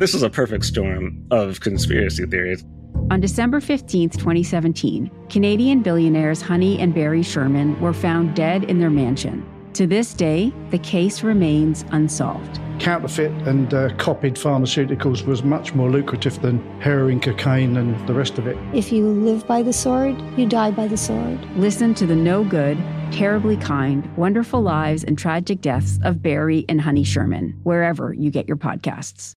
This 0.00 0.14
is 0.14 0.22
a 0.22 0.30
perfect 0.30 0.64
storm 0.64 1.26
of 1.30 1.60
conspiracy 1.60 2.24
theories. 2.24 2.64
On 3.10 3.20
December 3.20 3.60
15, 3.60 4.08
2017, 4.08 5.10
Canadian 5.28 5.82
billionaires 5.82 6.40
Honey 6.40 6.78
and 6.78 6.94
Barry 6.94 7.22
Sherman 7.22 7.78
were 7.82 7.92
found 7.92 8.34
dead 8.34 8.64
in 8.64 8.78
their 8.78 8.88
mansion. 8.88 9.46
To 9.74 9.86
this 9.86 10.14
day, 10.14 10.54
the 10.70 10.78
case 10.78 11.22
remains 11.22 11.84
unsolved. 11.90 12.58
Counterfeit 12.78 13.30
and 13.46 13.74
uh, 13.74 13.94
copied 13.96 14.36
pharmaceuticals 14.36 15.26
was 15.26 15.42
much 15.42 15.74
more 15.74 15.90
lucrative 15.90 16.40
than 16.40 16.60
heroin, 16.80 17.20
cocaine, 17.20 17.76
and 17.76 18.08
the 18.08 18.14
rest 18.14 18.38
of 18.38 18.46
it. 18.46 18.56
If 18.72 18.90
you 18.90 19.06
live 19.06 19.46
by 19.46 19.62
the 19.62 19.74
sword, 19.74 20.16
you 20.34 20.46
die 20.46 20.70
by 20.70 20.86
the 20.86 20.96
sword. 20.96 21.38
Listen 21.56 21.92
to 21.96 22.06
the 22.06 22.16
no 22.16 22.42
good, 22.42 22.78
terribly 23.12 23.58
kind, 23.58 24.10
wonderful 24.16 24.62
lives, 24.62 25.04
and 25.04 25.18
tragic 25.18 25.60
deaths 25.60 25.98
of 26.04 26.22
Barry 26.22 26.64
and 26.70 26.80
Honey 26.80 27.04
Sherman, 27.04 27.60
wherever 27.64 28.14
you 28.14 28.30
get 28.30 28.48
your 28.48 28.56
podcasts. 28.56 29.34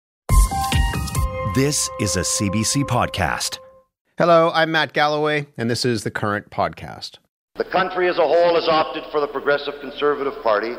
This 1.55 1.91
is 1.99 2.15
a 2.15 2.21
CBC 2.21 2.85
podcast. 2.85 3.59
Hello, 4.17 4.53
I'm 4.55 4.71
Matt 4.71 4.93
Galloway, 4.93 5.49
and 5.59 5.69
this 5.69 5.85
is 5.85 6.05
the 6.05 6.11
current 6.11 6.49
podcast. 6.49 7.19
The 7.57 7.65
country 7.65 8.09
as 8.09 8.19
a 8.19 8.23
whole 8.23 8.55
has 8.55 8.69
opted 8.69 9.03
for 9.11 9.21
the 9.21 9.27
Progressive 9.27 9.75
Conservative 9.81 10.41
Party. 10.45 10.75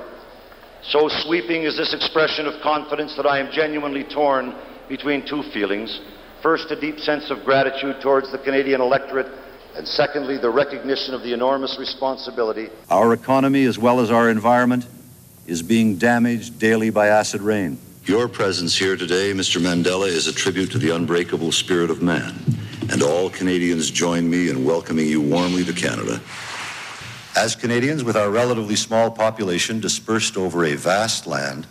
So 0.84 1.10
sweeping 1.10 1.64
is 1.64 1.76
this 1.76 1.94
expression 1.94 2.48
of 2.48 2.62
confidence 2.62 3.16
that 3.18 3.26
I 3.26 3.40
am 3.40 3.52
genuinely 3.52 4.06
torn 4.06 4.56
between 4.88 5.28
two 5.28 5.44
feelings. 5.52 6.00
First, 6.42 6.72
a 6.72 6.80
deep 6.80 7.00
sense 7.00 7.30
of 7.30 7.44
gratitude 7.44 7.98
towards 8.02 8.32
the 8.32 8.38
Canadian 8.38 8.80
electorate, 8.80 9.28
and 9.76 9.86
secondly, 9.86 10.38
the 10.38 10.50
recognition 10.50 11.14
of 11.14 11.22
the 11.22 11.34
enormous 11.34 11.78
responsibility. 11.78 12.70
Our 12.90 13.14
economy, 13.14 13.66
as 13.66 13.78
well 13.78 14.00
as 14.00 14.10
our 14.10 14.30
environment, 14.30 14.88
is 15.48 15.62
being 15.62 15.98
damaged 15.98 16.60
daily 16.60 16.92
by 16.92 17.08
acid 17.08 17.42
rain. 17.42 17.78
Your 18.06 18.28
presence 18.28 18.76
here 18.76 18.98
today, 18.98 19.32
Mr. 19.32 19.62
Mandela, 19.62 20.08
is 20.08 20.26
a 20.26 20.34
tribute 20.34 20.72
to 20.72 20.80
the 20.80 20.90
unbreakable 20.90 21.52
spirit 21.52 21.92
of 21.92 22.02
man. 22.02 22.34
And 22.92 23.04
all 23.04 23.30
Canadians 23.30 23.92
join 23.92 24.28
me 24.28 24.50
in 24.50 24.66
welcoming 24.66 25.06
you 25.08 25.22
warmly 25.22 25.64
to 25.66 25.72
Canada. 25.72 26.20
As 27.36 27.56
Canadians, 27.56 28.04
with 28.04 28.18
our 28.18 28.32
relatively 28.32 28.76
small 28.76 29.12
population 29.12 29.80
dispersed 29.80 30.36
over 30.36 30.66
a 30.66 30.74
vast 30.74 31.28
land, 31.28 31.68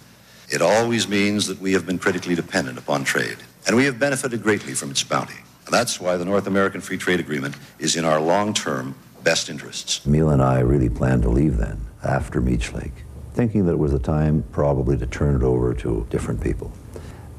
it 0.49 0.63
always 0.63 1.09
means 1.09 1.49
that 1.49 1.61
we 1.61 1.73
have 1.73 1.85
been 1.85 1.99
critically 1.99 2.37
dependent 2.37 2.79
upon 2.79 3.03
trade. 3.03 3.39
And 3.67 3.75
we 3.75 3.85
have 3.87 3.99
benefited 3.99 4.41
greatly 4.41 4.75
from 4.75 4.93
its 4.93 5.03
bounty. 5.03 5.41
And 5.67 5.75
that's 5.75 6.01
why 6.01 6.17
the 6.17 6.25
North 6.25 6.47
American 6.47 6.81
Free 6.81 6.97
Trade 6.97 7.19
Agreement 7.19 7.57
is 7.81 7.97
in 7.97 8.05
our 8.05 8.21
long 8.21 8.55
term 8.55 8.95
best 9.25 9.51
interests. 9.51 10.07
Mila 10.07 10.35
and 10.35 10.43
I 10.43 10.61
really 10.61 10.89
planned 10.91 11.25
to 11.25 11.29
leave 11.29 11.57
then, 11.57 11.89
after 12.05 12.41
Meech 12.41 12.73
Lake 12.73 13.05
thinking 13.41 13.65
that 13.65 13.73
it 13.73 13.79
was 13.79 13.93
the 13.93 13.99
time 13.99 14.45
probably 14.53 14.99
to 14.99 15.07
turn 15.07 15.35
it 15.35 15.43
over 15.43 15.73
to 15.73 16.07
different 16.11 16.43
people. 16.43 16.71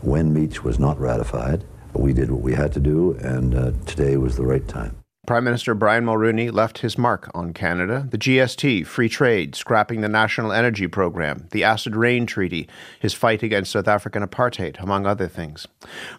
When 0.01 0.33
Meech 0.33 0.63
was 0.63 0.79
not 0.79 0.99
ratified, 0.99 1.63
we 1.93 2.11
did 2.11 2.31
what 2.31 2.41
we 2.41 2.55
had 2.55 2.73
to 2.73 2.79
do, 2.79 3.11
and 3.21 3.53
uh, 3.53 3.71
today 3.85 4.17
was 4.17 4.35
the 4.35 4.43
right 4.43 4.67
time. 4.67 4.95
Prime 5.27 5.43
Minister 5.43 5.75
Brian 5.75 6.03
Mulroney 6.03 6.51
left 6.51 6.79
his 6.79 6.97
mark 6.97 7.29
on 7.35 7.53
Canada. 7.53 8.07
The 8.09 8.17
GST, 8.17 8.87
free 8.87 9.09
trade, 9.09 9.53
scrapping 9.53 10.01
the 10.01 10.09
National 10.09 10.51
Energy 10.51 10.87
Program, 10.87 11.47
the 11.51 11.63
Acid 11.63 11.95
Rain 11.95 12.25
Treaty, 12.25 12.67
his 12.99 13.13
fight 13.13 13.43
against 13.43 13.71
South 13.71 13.87
African 13.87 14.25
apartheid, 14.25 14.79
among 14.81 15.05
other 15.05 15.27
things. 15.27 15.67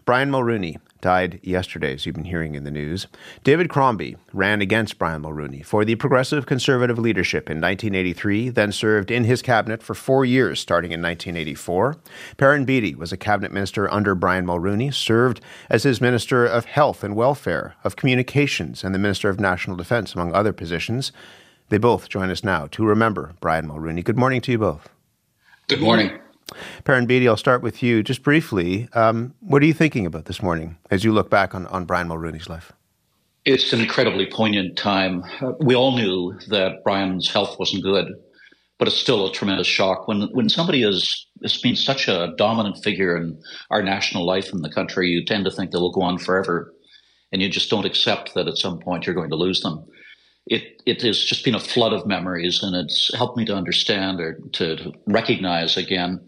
Brian 0.05 0.31
Mulroney 0.31 0.77
died 1.03 1.39
yesterday, 1.43 1.93
as 1.93 2.07
you've 2.07 2.15
been 2.15 2.25
hearing 2.25 2.55
in 2.55 2.65
the 2.65 2.71
news. 2.71 3.07
David 3.45 3.69
Crombie 3.69 4.17
ran 4.33 4.63
against 4.63 4.99
Brian 4.99 5.23
Mulroney 5.23 5.63
for 5.63 5.85
the 5.85 5.97
Progressive 5.97 6.47
Conservative 6.47 6.99
leadership 6.99 7.51
in 7.51 7.61
1983, 7.61 8.49
then 8.49 8.73
served 8.73 9.11
in 9.11 9.25
his 9.25 9.43
cabinet 9.43 9.83
for 9.83 9.93
four 9.93 10.25
years, 10.25 10.59
starting 10.61 10.93
in 10.93 11.03
1984. 11.03 11.97
Perrin 12.39 12.65
Beatty 12.65 12.95
was 12.95 13.13
a 13.13 13.19
cabinet 13.19 13.53
minister 13.53 13.93
under 13.93 14.15
Brian 14.15 14.47
Mulroney, 14.47 14.95
served 14.95 15.43
as 15.69 15.83
his 15.83 16.01
Minister 16.01 16.47
of 16.47 16.65
Health 16.65 17.05
and 17.05 17.15
Welfare, 17.15 17.75
of 17.85 17.97
Communications, 17.97 18.83
and 18.83 18.95
the 18.95 18.99
Minister 18.99 19.29
of 19.29 19.39
National 19.39 19.77
Defence, 19.77 20.15
among 20.15 20.33
other 20.33 20.55
positions. 20.55 21.13
They 21.69 21.79
both 21.79 22.09
join 22.09 22.31
us 22.31 22.45
now 22.45 22.69
to 22.69 22.87
remember 22.87 23.35
Brian 23.41 23.69
Mulroney. 23.69 24.05
Good 24.05 24.19
morning 24.19 24.41
to 24.43 24.53
you 24.53 24.59
both. 24.59 24.89
Good 25.69 25.81
morning. 25.81 26.22
Perrin 26.85 27.07
Beatty, 27.07 27.29
I'll 27.29 27.37
start 27.37 27.63
with 27.63 27.83
you. 27.83 28.03
Just 28.03 28.23
briefly, 28.23 28.89
um, 28.95 29.35
what 29.41 29.63
are 29.63 29.67
you 29.67 29.75
thinking 29.75 30.07
about 30.07 30.27
this 30.27 30.43
morning 30.43 30.79
as 30.91 31.05
you 31.05 31.13
look 31.13 31.31
back 31.31 31.55
on, 31.55 31.67
on 31.67 31.85
Brian 31.85 32.09
Mulroney's 32.09 32.49
life? 32.49 32.73
It's 33.45 33.73
an 33.73 33.81
incredibly 33.81 34.27
poignant 34.27 34.77
time. 34.77 35.25
Uh, 35.41 35.53
we 35.61 35.75
all 35.75 35.97
knew 35.97 36.39
that 36.49 36.85
Brian's 36.85 37.29
health 37.29 37.59
wasn't 37.59 37.83
good, 37.83 38.07
but 38.79 38.87
it's 38.87 38.97
still 38.97 39.27
a 39.27 39.33
tremendous 39.33 39.67
shock 39.67 40.07
when 40.07 40.29
when 40.33 40.49
somebody 40.49 40.85
is 40.85 41.27
has 41.43 41.57
been 41.57 41.75
such 41.75 42.07
a 42.07 42.35
dominant 42.37 42.83
figure 42.85 43.17
in 43.17 43.37
our 43.71 43.83
national 43.83 44.25
life 44.25 44.53
in 44.53 44.63
the 44.63 44.71
country. 44.71 45.09
You 45.09 45.25
tend 45.25 45.45
to 45.45 45.51
think 45.51 45.73
they 45.73 45.79
will 45.79 45.91
go 45.91 46.03
on 46.03 46.19
forever, 46.19 46.73
and 47.33 47.43
you 47.43 47.49
just 47.49 47.69
don't 47.69 47.85
accept 47.85 48.35
that 48.35 48.47
at 48.47 48.59
some 48.59 48.79
point 48.79 49.07
you're 49.07 49.15
going 49.15 49.31
to 49.31 49.37
lose 49.37 49.61
them. 49.61 49.85
It 50.47 50.81
it 50.87 51.03
has 51.03 51.21
just 51.23 51.45
been 51.45 51.57
a 51.57 51.61
flood 51.61 51.93
of 51.93 52.07
memories, 52.07 52.63
and 52.63 52.77
it's 52.77 53.13
helped 53.17 53.37
me 53.37 53.45
to 53.47 53.57
understand 53.57 54.21
or 54.21 54.39
to 54.53 54.93
recognize 55.07 55.77
again 55.77 56.21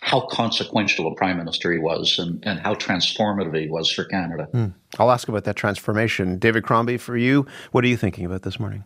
how 0.00 0.20
consequential 0.20 1.06
a 1.06 1.14
prime 1.14 1.36
minister 1.36 1.72
he 1.72 1.78
was 1.78 2.18
and, 2.18 2.42
and 2.44 2.58
how 2.58 2.74
transformative 2.74 3.58
he 3.58 3.68
was 3.68 3.90
for 3.92 4.04
Canada. 4.04 4.48
Mm. 4.52 4.74
I'll 4.98 5.10
ask 5.10 5.28
about 5.28 5.44
that 5.44 5.56
transformation. 5.56 6.38
David 6.38 6.64
Crombie, 6.64 6.96
for 6.96 7.16
you, 7.16 7.46
what 7.72 7.84
are 7.84 7.88
you 7.88 7.96
thinking 7.96 8.24
about 8.24 8.42
this 8.42 8.58
morning? 8.58 8.84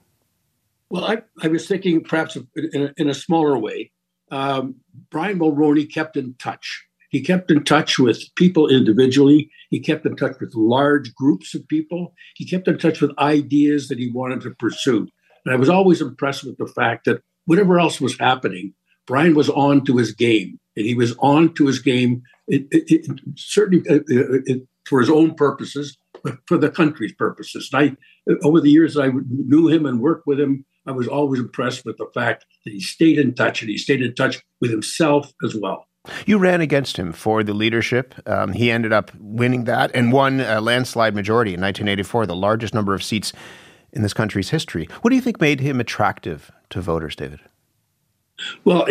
Well, 0.90 1.04
I, 1.04 1.22
I 1.42 1.48
was 1.48 1.66
thinking 1.66 2.02
perhaps 2.02 2.36
in 2.36 2.82
a, 2.82 2.92
in 2.96 3.08
a 3.08 3.14
smaller 3.14 3.56
way. 3.58 3.92
Um, 4.30 4.76
Brian 5.10 5.38
Mulroney 5.38 5.92
kept 5.92 6.16
in 6.16 6.34
touch. 6.38 6.84
He 7.10 7.22
kept 7.22 7.50
in 7.50 7.62
touch 7.62 7.96
with 7.98 8.20
people 8.34 8.68
individually. 8.68 9.48
He 9.70 9.78
kept 9.78 10.04
in 10.04 10.16
touch 10.16 10.36
with 10.40 10.52
large 10.54 11.14
groups 11.14 11.54
of 11.54 11.66
people. 11.68 12.12
He 12.34 12.44
kept 12.44 12.66
in 12.66 12.76
touch 12.76 13.00
with 13.00 13.16
ideas 13.18 13.86
that 13.86 14.00
he 14.00 14.10
wanted 14.10 14.40
to 14.42 14.50
pursue. 14.50 15.06
And 15.44 15.54
I 15.54 15.56
was 15.56 15.68
always 15.68 16.00
impressed 16.00 16.42
with 16.42 16.58
the 16.58 16.66
fact 16.66 17.04
that 17.04 17.22
whatever 17.44 17.78
else 17.78 18.00
was 18.00 18.18
happening, 18.18 18.74
Brian 19.06 19.34
was 19.34 19.48
on 19.50 19.84
to 19.84 19.96
his 19.96 20.12
game 20.12 20.58
and 20.76 20.86
he 20.86 20.94
was 20.94 21.14
on 21.18 21.54
to 21.54 21.66
his 21.66 21.78
game, 21.78 22.22
it, 22.46 22.66
it, 22.70 22.84
it, 22.88 23.20
certainly 23.36 23.88
uh, 23.88 23.96
uh, 23.96 24.56
for 24.86 25.00
his 25.00 25.10
own 25.10 25.34
purposes, 25.34 25.96
but 26.22 26.38
for 26.46 26.58
the 26.58 26.70
country's 26.70 27.12
purposes. 27.12 27.70
And 27.72 27.96
I, 28.28 28.32
over 28.42 28.60
the 28.60 28.70
years 28.70 28.96
I 28.96 29.10
knew 29.28 29.68
him 29.68 29.86
and 29.86 30.00
worked 30.00 30.26
with 30.26 30.40
him, 30.40 30.64
I 30.86 30.92
was 30.92 31.08
always 31.08 31.40
impressed 31.40 31.84
with 31.84 31.96
the 31.96 32.08
fact 32.12 32.44
that 32.64 32.70
he 32.72 32.80
stayed 32.80 33.18
in 33.18 33.34
touch 33.34 33.62
and 33.62 33.70
he 33.70 33.78
stayed 33.78 34.02
in 34.02 34.14
touch 34.14 34.42
with 34.60 34.70
himself 34.70 35.32
as 35.42 35.54
well. 35.54 35.86
You 36.26 36.36
ran 36.36 36.60
against 36.60 36.98
him 36.98 37.12
for 37.12 37.42
the 37.42 37.54
leadership. 37.54 38.14
Um, 38.28 38.52
he 38.52 38.70
ended 38.70 38.92
up 38.92 39.10
winning 39.18 39.64
that 39.64 39.90
and 39.94 40.12
won 40.12 40.40
a 40.40 40.60
landslide 40.60 41.14
majority 41.14 41.54
in 41.54 41.60
1984, 41.60 42.26
the 42.26 42.36
largest 42.36 42.74
number 42.74 42.94
of 42.94 43.02
seats 43.02 43.32
in 43.94 44.02
this 44.02 44.12
country's 44.12 44.50
history. 44.50 44.86
What 45.00 45.10
do 45.10 45.16
you 45.16 45.22
think 45.22 45.40
made 45.40 45.60
him 45.60 45.80
attractive 45.80 46.50
to 46.70 46.82
voters, 46.82 47.16
David? 47.16 47.40
Well, 48.64 48.86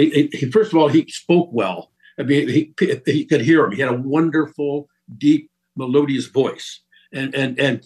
first 0.52 0.72
of 0.72 0.78
all, 0.80 0.88
he 0.88 1.06
spoke 1.10 1.50
well. 1.52 1.92
I 2.20 2.24
mean, 2.24 2.48
he, 2.48 2.74
he 3.06 3.26
could 3.26 3.42
hear 3.42 3.66
him. 3.66 3.72
He 3.72 3.82
had 3.82 3.92
a 3.92 4.02
wonderful, 4.02 4.88
deep, 5.18 5.50
melodious 5.76 6.28
voice. 6.28 6.82
And 7.12 7.36
and 7.36 7.60
and 7.60 7.86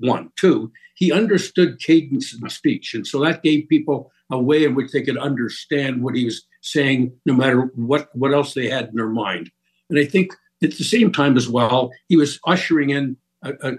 one, 0.00 0.30
two, 0.36 0.72
he 0.96 1.12
understood 1.12 1.78
cadence 1.78 2.34
in 2.34 2.48
speech, 2.48 2.94
and 2.94 3.06
so 3.06 3.20
that 3.20 3.42
gave 3.42 3.68
people 3.68 4.10
a 4.30 4.38
way 4.38 4.64
in 4.64 4.74
which 4.74 4.92
they 4.92 5.02
could 5.02 5.18
understand 5.18 6.02
what 6.02 6.14
he 6.14 6.24
was 6.24 6.46
saying, 6.62 7.12
no 7.26 7.34
matter 7.34 7.70
what 7.74 8.08
what 8.14 8.32
else 8.32 8.54
they 8.54 8.70
had 8.70 8.88
in 8.88 8.94
their 8.94 9.10
mind. 9.10 9.50
And 9.90 9.98
I 9.98 10.06
think 10.06 10.32
at 10.62 10.78
the 10.78 10.84
same 10.84 11.12
time 11.12 11.36
as 11.36 11.50
well, 11.50 11.90
he 12.08 12.16
was 12.16 12.40
ushering 12.46 12.90
in 12.90 13.18
a, 13.44 13.52
a, 13.62 13.72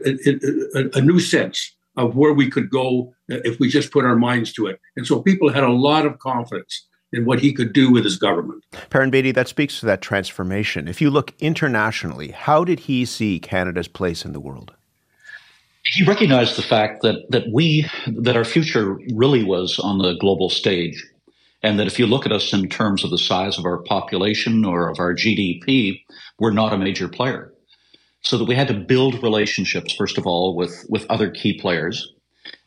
a, 0.75 0.89
a 0.99 1.01
new 1.01 1.19
sense 1.19 1.75
of 1.97 2.15
where 2.15 2.33
we 2.33 2.49
could 2.49 2.69
go 2.69 3.13
if 3.29 3.59
we 3.59 3.69
just 3.69 3.91
put 3.91 4.05
our 4.05 4.15
minds 4.15 4.53
to 4.53 4.67
it. 4.67 4.79
And 4.95 5.07
so 5.07 5.21
people 5.21 5.49
had 5.49 5.63
a 5.63 5.71
lot 5.71 6.05
of 6.05 6.19
confidence 6.19 6.87
and 7.13 7.25
what 7.25 7.39
he 7.39 7.53
could 7.53 7.73
do 7.73 7.91
with 7.91 8.03
his 8.03 8.17
government. 8.17 8.63
Perrin 8.89 9.11
Beatty, 9.11 9.31
that 9.31 9.47
speaks 9.47 9.79
to 9.79 9.85
that 9.85 10.01
transformation. 10.01 10.87
If 10.87 11.01
you 11.01 11.09
look 11.09 11.33
internationally, 11.39 12.31
how 12.31 12.63
did 12.63 12.81
he 12.81 13.05
see 13.05 13.39
Canada's 13.39 13.87
place 13.87 14.25
in 14.25 14.33
the 14.33 14.39
world? 14.39 14.73
He 15.85 16.03
recognized 16.05 16.57
the 16.57 16.61
fact 16.61 17.01
that 17.01 17.29
that 17.29 17.43
we 17.51 17.89
that 18.07 18.37
our 18.37 18.45
future 18.45 18.97
really 19.13 19.43
was 19.43 19.79
on 19.79 19.97
the 19.97 20.13
global 20.13 20.49
stage, 20.49 21.05
and 21.61 21.77
that 21.77 21.87
if 21.87 21.99
you 21.99 22.07
look 22.07 22.25
at 22.25 22.31
us 22.31 22.53
in 22.53 22.69
terms 22.69 23.03
of 23.03 23.09
the 23.09 23.17
size 23.17 23.57
of 23.59 23.65
our 23.65 23.79
population 23.79 24.63
or 24.63 24.89
of 24.89 24.99
our 24.99 25.13
GDP, 25.13 26.01
we're 26.39 26.51
not 26.51 26.71
a 26.71 26.77
major 26.77 27.09
player. 27.09 27.53
So 28.21 28.37
that 28.37 28.45
we 28.45 28.55
had 28.55 28.69
to 28.69 28.73
build 28.73 29.21
relationships 29.21 29.93
first 29.93 30.17
of 30.17 30.25
all 30.25 30.55
with 30.55 30.85
with 30.87 31.05
other 31.09 31.29
key 31.29 31.59
players, 31.59 32.13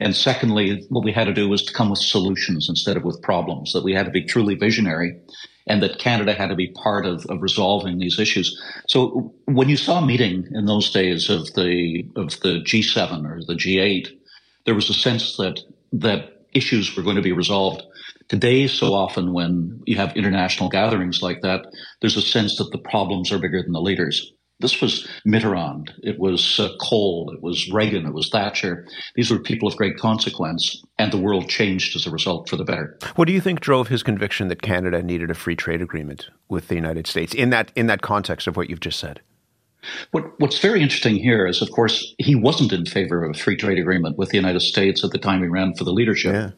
and 0.00 0.14
secondly, 0.14 0.84
what 0.88 1.04
we 1.04 1.12
had 1.12 1.24
to 1.24 1.32
do 1.32 1.48
was 1.48 1.64
to 1.64 1.72
come 1.72 1.90
with 1.90 1.98
solutions 1.98 2.68
instead 2.68 2.96
of 2.96 3.04
with 3.04 3.22
problems, 3.22 3.72
that 3.72 3.84
we 3.84 3.94
had 3.94 4.06
to 4.06 4.12
be 4.12 4.24
truly 4.24 4.54
visionary 4.54 5.18
and 5.66 5.82
that 5.82 5.98
Canada 5.98 6.32
had 6.32 6.48
to 6.48 6.54
be 6.54 6.68
part 6.68 7.06
of, 7.06 7.26
of 7.26 7.42
resolving 7.42 7.98
these 7.98 8.18
issues. 8.18 8.60
So 8.88 9.34
when 9.46 9.68
you 9.68 9.76
saw 9.76 9.98
a 9.98 10.06
meeting 10.06 10.46
in 10.52 10.66
those 10.66 10.90
days 10.90 11.28
of 11.28 11.52
the 11.54 12.08
of 12.14 12.40
the 12.40 12.60
G7 12.62 13.28
or 13.28 13.40
the 13.44 13.54
G8, 13.54 14.08
there 14.64 14.74
was 14.74 14.88
a 14.90 14.94
sense 14.94 15.36
that 15.36 15.60
that 15.92 16.46
issues 16.52 16.96
were 16.96 17.02
going 17.02 17.16
to 17.16 17.22
be 17.22 17.32
resolved. 17.32 17.82
Today, 18.28 18.66
so 18.66 18.92
often 18.92 19.32
when 19.32 19.82
you 19.86 19.96
have 19.96 20.16
international 20.16 20.68
gatherings 20.68 21.22
like 21.22 21.42
that, 21.42 21.66
there's 22.00 22.16
a 22.16 22.22
sense 22.22 22.56
that 22.58 22.70
the 22.72 22.78
problems 22.78 23.30
are 23.30 23.38
bigger 23.38 23.62
than 23.62 23.72
the 23.72 23.80
leaders. 23.80 24.32
This 24.58 24.80
was 24.80 25.06
Mitterrand, 25.26 25.90
it 26.02 26.18
was 26.18 26.58
uh, 26.58 26.70
Kohl, 26.80 27.30
it 27.30 27.42
was 27.42 27.70
Reagan, 27.70 28.06
it 28.06 28.14
was 28.14 28.30
Thatcher. 28.30 28.86
These 29.14 29.30
were 29.30 29.38
people 29.38 29.68
of 29.68 29.76
great 29.76 29.98
consequence, 29.98 30.82
and 30.98 31.12
the 31.12 31.18
world 31.18 31.50
changed 31.50 31.94
as 31.94 32.06
a 32.06 32.10
result 32.10 32.48
for 32.48 32.56
the 32.56 32.64
better. 32.64 32.98
What 33.16 33.26
do 33.26 33.34
you 33.34 33.40
think 33.42 33.60
drove 33.60 33.88
his 33.88 34.02
conviction 34.02 34.48
that 34.48 34.62
Canada 34.62 35.02
needed 35.02 35.30
a 35.30 35.34
free 35.34 35.56
trade 35.56 35.82
agreement 35.82 36.30
with 36.48 36.68
the 36.68 36.74
United 36.74 37.06
States 37.06 37.34
in 37.34 37.50
that 37.50 37.70
in 37.76 37.86
that 37.88 38.00
context 38.00 38.46
of 38.46 38.56
what 38.56 38.70
you've 38.70 38.80
just 38.80 38.98
said? 38.98 39.20
What, 40.10 40.40
what's 40.40 40.58
very 40.58 40.82
interesting 40.82 41.16
here 41.16 41.46
is, 41.46 41.62
of 41.62 41.70
course, 41.70 42.14
he 42.18 42.34
wasn't 42.34 42.72
in 42.72 42.86
favor 42.86 43.24
of 43.24 43.36
a 43.36 43.38
free 43.38 43.56
trade 43.56 43.78
agreement 43.78 44.18
with 44.18 44.30
the 44.30 44.36
United 44.36 44.60
States 44.60 45.04
at 45.04 45.10
the 45.10 45.18
time 45.18 45.42
he 45.42 45.48
ran 45.48 45.74
for 45.74 45.84
the 45.84 45.92
leadership. 45.92 46.32
Yeah. 46.32 46.50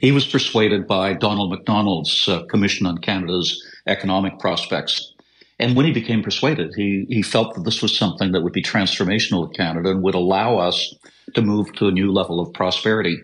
He 0.00 0.12
was 0.12 0.26
persuaded 0.26 0.86
by 0.86 1.14
Donald 1.14 1.50
MacDonald's 1.50 2.28
uh, 2.28 2.44
Commission 2.46 2.86
on 2.86 2.98
Canada's 2.98 3.62
Economic 3.86 4.38
Prospects 4.38 5.13
and 5.58 5.76
when 5.76 5.86
he 5.86 5.92
became 5.92 6.22
persuaded, 6.22 6.72
he, 6.74 7.06
he 7.08 7.22
felt 7.22 7.54
that 7.54 7.64
this 7.64 7.80
was 7.80 7.96
something 7.96 8.32
that 8.32 8.42
would 8.42 8.52
be 8.52 8.62
transformational 8.62 9.50
to 9.50 9.56
Canada 9.56 9.90
and 9.90 10.02
would 10.02 10.14
allow 10.14 10.58
us 10.58 10.94
to 11.34 11.42
move 11.42 11.72
to 11.74 11.86
a 11.86 11.92
new 11.92 12.12
level 12.12 12.40
of 12.40 12.52
prosperity. 12.52 13.18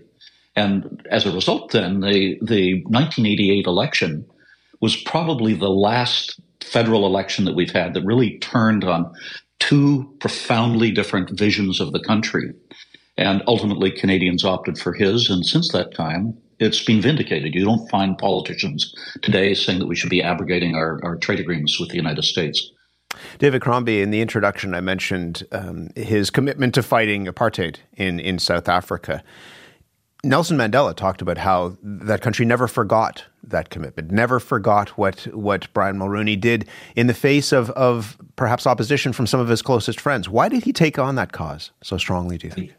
And 0.55 1.07
as 1.11 1.27
a 1.27 1.33
result, 1.33 1.73
then, 1.73 2.01
the, 2.01 2.39
the 2.43 2.83
1988 2.85 3.67
election 3.67 4.27
was 4.81 4.97
probably 4.97 5.55
the 5.55 5.71
last 5.71 6.41
federal 6.61 7.07
election 7.07 7.45
that 7.47 7.55
we've 7.55 7.73
had 7.73 7.95
that 7.95 8.05
really 8.05 8.39
turned 8.39 8.85
on 8.85 9.13
two 9.59 10.15
profoundly 10.21 10.91
different 10.91 11.31
visions 11.31 11.81
of 11.81 11.93
the 11.93 12.01
country. 12.01 12.53
And 13.17 13.43
ultimately, 13.47 13.91
Canadians 13.91 14.45
opted 14.45 14.79
for 14.79 14.93
his. 14.93 15.29
And 15.29 15.45
since 15.45 15.73
that 15.73 15.95
time, 15.95 16.39
it's 16.61 16.85
been 16.85 17.01
vindicated. 17.01 17.55
You 17.55 17.65
don't 17.65 17.89
find 17.89 18.17
politicians 18.17 18.95
today 19.23 19.55
saying 19.55 19.79
that 19.81 19.87
we 19.87 19.97
should 19.97 20.11
be 20.11 20.23
abrogating 20.23 20.75
our, 20.75 21.01
our 21.03 21.17
trade 21.17 21.41
agreements 21.41 21.81
with 21.81 21.89
the 21.89 21.97
United 21.97 22.25
States. 22.25 22.71
David 23.39 23.63
Crombie, 23.63 24.03
in 24.03 24.11
the 24.11 24.21
introduction, 24.21 24.75
I 24.75 24.81
mentioned 24.81 25.43
um, 25.51 25.89
his 25.97 26.31
commitment 26.31 26.75
to 26.75 26.83
fighting 26.83 27.27
apartheid 27.27 27.77
in, 27.97 28.21
in 28.21 28.39
South 28.39 28.69
Africa. 28.69 29.25
Nelson 30.23 30.59
Mandela 30.59 30.95
talked 30.95 31.23
about 31.23 31.39
how 31.39 31.77
that 31.83 32.21
country 32.21 32.45
never 32.45 32.69
forgot 32.69 33.25
that 33.43 33.71
commitment, 33.71 34.11
never 34.11 34.39
forgot 34.39 34.91
what 34.91 35.23
what 35.35 35.73
Brian 35.73 35.97
Mulroney 35.97 36.39
did 36.39 36.69
in 36.95 37.07
the 37.07 37.15
face 37.15 37.53
of, 37.53 37.71
of 37.71 38.19
perhaps 38.37 38.67
opposition 38.67 39.15
from 39.15 39.27
some 39.27 39.41
of 39.41 39.49
his 39.49 39.63
closest 39.63 39.99
friends. 39.99 40.29
Why 40.29 40.51
did 40.51 40.65
he 40.65 40.75
take 40.75 40.99
on 40.99 41.15
that 41.15 41.33
cause 41.33 41.71
so 41.83 41.97
strongly, 41.97 42.37
do 42.37 42.49
you 42.49 42.53
think? 42.53 42.75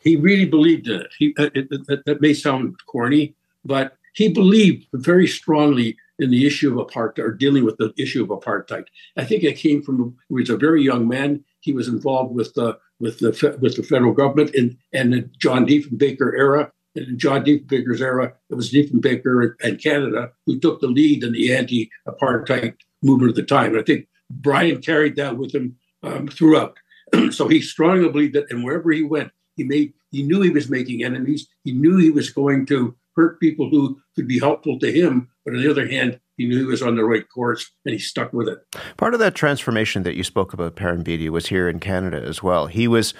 He 0.00 0.16
really 0.16 0.46
believed 0.46 0.88
in 0.88 1.00
it. 1.00 1.12
He, 1.18 1.34
uh, 1.38 1.50
it, 1.54 1.68
that 2.06 2.20
may 2.20 2.34
sound 2.34 2.76
corny, 2.86 3.34
but 3.64 3.96
he 4.14 4.28
believed 4.28 4.86
very 4.92 5.26
strongly 5.26 5.96
in 6.18 6.30
the 6.30 6.46
issue 6.46 6.78
of 6.78 6.86
apartheid 6.86 7.18
or 7.18 7.32
dealing 7.32 7.64
with 7.64 7.78
the 7.78 7.92
issue 7.96 8.22
of 8.22 8.28
apartheid. 8.28 8.84
I 9.16 9.24
think 9.24 9.42
it 9.42 9.56
came 9.56 9.82
from 9.82 10.16
he 10.28 10.34
was 10.34 10.50
a 10.50 10.56
very 10.56 10.82
young 10.82 11.08
man. 11.08 11.44
He 11.60 11.72
was 11.72 11.88
involved 11.88 12.34
with 12.34 12.54
the 12.54 12.78
with 12.98 13.18
the 13.20 13.58
with 13.60 13.76
the 13.76 13.82
federal 13.82 14.12
government 14.12 14.54
in 14.54 14.78
and 14.92 15.12
the 15.12 15.22
John 15.38 15.66
Diefenbaker 15.66 16.32
era. 16.36 16.72
And 16.96 17.06
in 17.06 17.18
John 17.18 17.44
Diefenbaker's 17.44 18.02
era, 18.02 18.34
it 18.50 18.54
was 18.54 18.72
Diefenbaker 18.72 19.54
and 19.62 19.80
Canada 19.80 20.32
who 20.44 20.58
took 20.58 20.80
the 20.80 20.88
lead 20.88 21.22
in 21.22 21.32
the 21.32 21.54
anti-apartheid 21.54 22.74
movement 23.02 23.30
at 23.30 23.36
the 23.36 23.42
time. 23.44 23.70
And 23.70 23.80
I 23.80 23.84
think 23.84 24.08
Brian 24.28 24.82
carried 24.82 25.16
that 25.16 25.38
with 25.38 25.54
him 25.54 25.76
um, 26.02 26.26
throughout. 26.26 26.76
so 27.30 27.48
he 27.48 27.60
strongly 27.60 28.08
believed 28.08 28.34
that, 28.34 28.50
and 28.50 28.64
wherever 28.64 28.90
he 28.90 29.02
went, 29.02 29.30
he 29.60 29.66
made 29.66 29.92
he 30.10 30.22
knew 30.22 30.40
he 30.40 30.50
was 30.50 30.68
making 30.68 31.04
enemies. 31.04 31.46
He 31.62 31.72
knew 31.72 31.96
he 31.98 32.10
was 32.10 32.30
going 32.30 32.66
to 32.66 32.96
hurt 33.14 33.38
people 33.38 33.68
who 33.70 34.00
could 34.16 34.26
be 34.26 34.40
helpful 34.40 34.78
to 34.78 34.90
him. 34.90 35.28
But 35.44 35.54
on 35.54 35.62
the 35.62 35.70
other 35.70 35.86
hand, 35.86 36.18
he 36.36 36.46
knew 36.46 36.58
he 36.58 36.64
was 36.64 36.82
on 36.82 36.96
the 36.96 37.04
right 37.04 37.24
course 37.28 37.70
and 37.84 37.92
he 37.92 37.98
stuck 37.98 38.32
with 38.32 38.48
it. 38.48 38.58
Part 38.96 39.14
of 39.14 39.20
that 39.20 39.34
transformation 39.34 40.02
that 40.02 40.16
you 40.16 40.24
spoke 40.24 40.52
about, 40.52 40.74
Beatty, 41.04 41.28
was 41.28 41.46
here 41.46 41.68
in 41.68 41.78
Canada 41.78 42.20
as 42.20 42.42
well. 42.42 42.66
He 42.66 42.88
was 42.88 43.14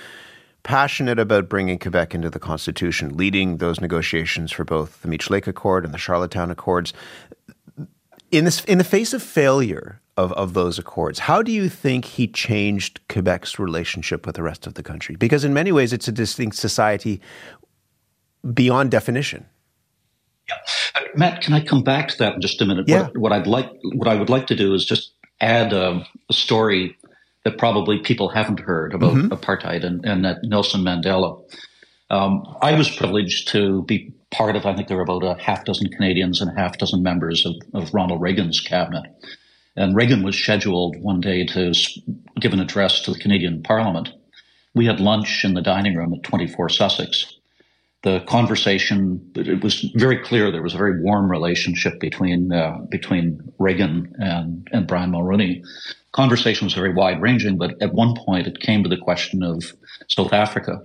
passionate 0.62 1.18
about 1.18 1.48
bringing 1.48 1.78
Quebec 1.78 2.14
into 2.14 2.30
the 2.30 2.38
Constitution, 2.38 3.16
leading 3.16 3.58
those 3.58 3.80
negotiations 3.80 4.50
for 4.50 4.64
both 4.64 5.02
the 5.02 5.08
Meech 5.08 5.30
Lake 5.30 5.46
Accord 5.46 5.84
and 5.84 5.94
the 5.94 5.98
Charlottetown 5.98 6.50
Accords. 6.50 6.92
In 8.30 8.44
this, 8.44 8.64
in 8.64 8.78
the 8.78 8.84
face 8.84 9.12
of 9.12 9.22
failure 9.22 10.00
of, 10.20 10.32
of 10.32 10.54
those 10.54 10.78
accords. 10.78 11.20
How 11.20 11.42
do 11.42 11.50
you 11.50 11.68
think 11.68 12.04
he 12.04 12.28
changed 12.28 13.00
Quebec's 13.08 13.58
relationship 13.58 14.26
with 14.26 14.36
the 14.36 14.42
rest 14.42 14.66
of 14.66 14.74
the 14.74 14.82
country? 14.82 15.16
Because 15.16 15.44
in 15.44 15.54
many 15.54 15.72
ways, 15.72 15.92
it's 15.92 16.08
a 16.08 16.12
distinct 16.12 16.56
society 16.56 17.20
beyond 18.54 18.90
definition. 18.90 19.46
Yeah. 20.48 20.54
Uh, 20.94 21.00
Matt, 21.14 21.42
can 21.42 21.54
I 21.54 21.60
come 21.60 21.82
back 21.82 22.08
to 22.08 22.18
that 22.18 22.34
in 22.34 22.40
just 22.40 22.60
a 22.60 22.66
minute? 22.66 22.86
Yeah. 22.88 23.02
What, 23.02 23.18
what 23.18 23.32
I'd 23.32 23.46
like, 23.46 23.70
what 23.94 24.08
I 24.08 24.14
would 24.14 24.28
like 24.28 24.46
to 24.48 24.56
do 24.56 24.74
is 24.74 24.84
just 24.84 25.12
add 25.40 25.72
a, 25.72 26.06
a 26.28 26.32
story 26.32 26.96
that 27.44 27.56
probably 27.56 27.98
people 27.98 28.28
haven't 28.28 28.60
heard 28.60 28.92
about 28.92 29.14
mm-hmm. 29.14 29.28
apartheid 29.28 29.84
and, 29.84 30.04
and 30.04 30.24
that 30.24 30.38
Nelson 30.42 30.82
Mandela. 30.82 31.40
Um, 32.10 32.44
I 32.60 32.74
was 32.74 32.90
privileged 32.94 33.48
to 33.48 33.82
be 33.84 34.12
part 34.30 34.56
of, 34.56 34.66
I 34.66 34.74
think 34.74 34.88
there 34.88 34.96
were 34.96 35.02
about 35.02 35.24
a 35.24 35.40
half 35.40 35.64
dozen 35.64 35.88
Canadians 35.90 36.40
and 36.40 36.50
a 36.50 36.60
half 36.60 36.78
dozen 36.78 37.02
members 37.02 37.46
of, 37.46 37.54
of 37.72 37.94
Ronald 37.94 38.20
Reagan's 38.20 38.60
cabinet. 38.60 39.04
And 39.76 39.94
Reagan 39.94 40.22
was 40.22 40.36
scheduled 40.36 40.96
one 41.00 41.20
day 41.20 41.46
to 41.46 41.72
give 42.40 42.52
an 42.52 42.60
address 42.60 43.00
to 43.02 43.12
the 43.12 43.18
Canadian 43.18 43.62
Parliament. 43.62 44.10
We 44.74 44.86
had 44.86 45.00
lunch 45.00 45.44
in 45.44 45.54
the 45.54 45.62
dining 45.62 45.96
room 45.96 46.12
at 46.12 46.22
24 46.22 46.68
Sussex. 46.68 47.36
The 48.02 48.20
conversation, 48.20 49.20
it 49.36 49.62
was 49.62 49.82
very 49.94 50.18
clear 50.18 50.50
there 50.50 50.62
was 50.62 50.74
a 50.74 50.78
very 50.78 51.02
warm 51.02 51.30
relationship 51.30 52.00
between 52.00 52.50
uh, 52.50 52.78
between 52.90 53.52
Reagan 53.58 54.14
and, 54.18 54.66
and 54.72 54.86
Brian 54.86 55.12
Mulroney. 55.12 55.62
Conversation 56.12 56.66
was 56.66 56.72
very 56.72 56.94
wide 56.94 57.20
ranging, 57.20 57.58
but 57.58 57.80
at 57.82 57.92
one 57.92 58.16
point 58.16 58.46
it 58.46 58.60
came 58.60 58.82
to 58.82 58.88
the 58.88 58.96
question 58.96 59.42
of 59.42 59.74
South 60.08 60.32
Africa. 60.32 60.80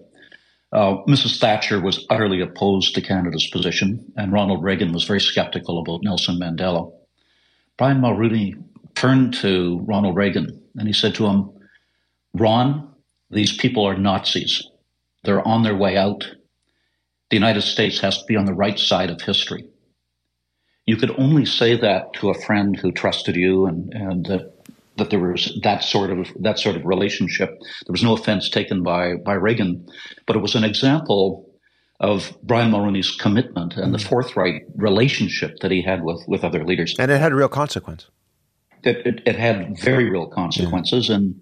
Uh, 0.75 1.01
Mrs. 1.07 1.39
Thatcher 1.39 1.79
was 1.79 2.05
utterly 2.09 2.41
opposed 2.41 2.93
to 2.95 3.01
Canada's 3.01 3.47
position, 3.47 4.11
and 4.17 4.33
Ronald 4.33 4.61
Reagan 4.61 4.91
was 4.91 5.05
very 5.05 5.21
skeptical 5.21 5.79
about 5.79 6.03
Nelson 6.03 6.37
Mandela. 6.37 6.91
Brian 7.77 8.01
Mulroney 8.01 8.61
turned 8.93 9.33
to 9.35 9.79
Ronald 9.85 10.17
Reagan 10.17 10.61
and 10.75 10.87
he 10.87 10.93
said 10.93 11.15
to 11.15 11.27
him, 11.27 11.49
Ron, 12.33 12.93
these 13.29 13.55
people 13.55 13.85
are 13.85 13.97
Nazis. 13.97 14.67
They're 15.23 15.47
on 15.47 15.63
their 15.63 15.77
way 15.77 15.95
out. 15.95 16.29
The 17.29 17.37
United 17.37 17.61
States 17.61 18.01
has 18.01 18.17
to 18.17 18.25
be 18.25 18.35
on 18.35 18.45
the 18.45 18.53
right 18.53 18.77
side 18.77 19.09
of 19.09 19.21
history. 19.21 19.65
You 20.85 20.97
could 20.97 21.17
only 21.17 21.45
say 21.45 21.77
that 21.77 22.13
to 22.15 22.29
a 22.29 22.41
friend 22.41 22.77
who 22.77 22.91
trusted 22.91 23.37
you 23.37 23.65
and, 23.65 23.93
and 23.93 24.25
that, 24.25 24.53
that 24.97 25.09
there 25.09 25.19
was 25.19 25.57
that 25.63 25.83
sort 25.83 26.11
of 26.11 26.27
that 26.39 26.59
sort 26.59 26.75
of 26.75 26.85
relationship. 26.85 27.49
There 27.85 27.91
was 27.91 28.03
no 28.03 28.13
offense 28.13 28.49
taken 28.49 28.83
by, 28.83 29.15
by 29.15 29.33
Reagan, 29.33 29.87
but 30.25 30.35
it 30.35 30.39
was 30.39 30.55
an 30.55 30.63
example 30.63 31.49
of 31.99 32.37
Brian 32.43 32.71
Mulroney's 32.71 33.15
commitment 33.15 33.75
and 33.75 33.93
the 33.93 33.99
forthright 33.99 34.63
relationship 34.75 35.59
that 35.61 35.71
he 35.71 35.81
had 35.81 36.03
with, 36.03 36.21
with 36.27 36.43
other 36.43 36.65
leaders. 36.65 36.93
And 36.99 37.09
it 37.09 37.21
had 37.21 37.33
real 37.33 37.47
consequence 37.47 38.07
it, 38.85 39.05
it, 39.05 39.21
it 39.25 39.35
had 39.35 39.77
very 39.79 40.09
real 40.09 40.27
consequences. 40.27 41.09
Yeah. 41.09 41.15
And 41.15 41.41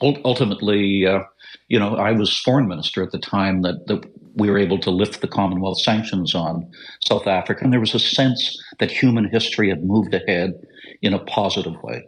ultimately, 0.00 1.06
uh, 1.06 1.20
you 1.68 1.78
know, 1.78 1.96
I 1.96 2.12
was 2.12 2.38
foreign 2.38 2.68
minister 2.68 3.02
at 3.02 3.10
the 3.10 3.18
time 3.18 3.62
that, 3.62 3.86
that 3.88 4.04
we 4.34 4.50
were 4.50 4.58
able 4.58 4.78
to 4.80 4.90
lift 4.90 5.20
the 5.20 5.28
Commonwealth 5.28 5.80
sanctions 5.80 6.34
on 6.34 6.70
South 7.04 7.26
Africa. 7.26 7.64
And 7.64 7.72
there 7.72 7.80
was 7.80 7.94
a 7.94 7.98
sense 7.98 8.60
that 8.78 8.90
human 8.90 9.28
history 9.30 9.68
had 9.68 9.84
moved 9.84 10.14
ahead 10.14 10.52
in 11.02 11.14
a 11.14 11.18
positive 11.24 11.74
way. 11.82 12.06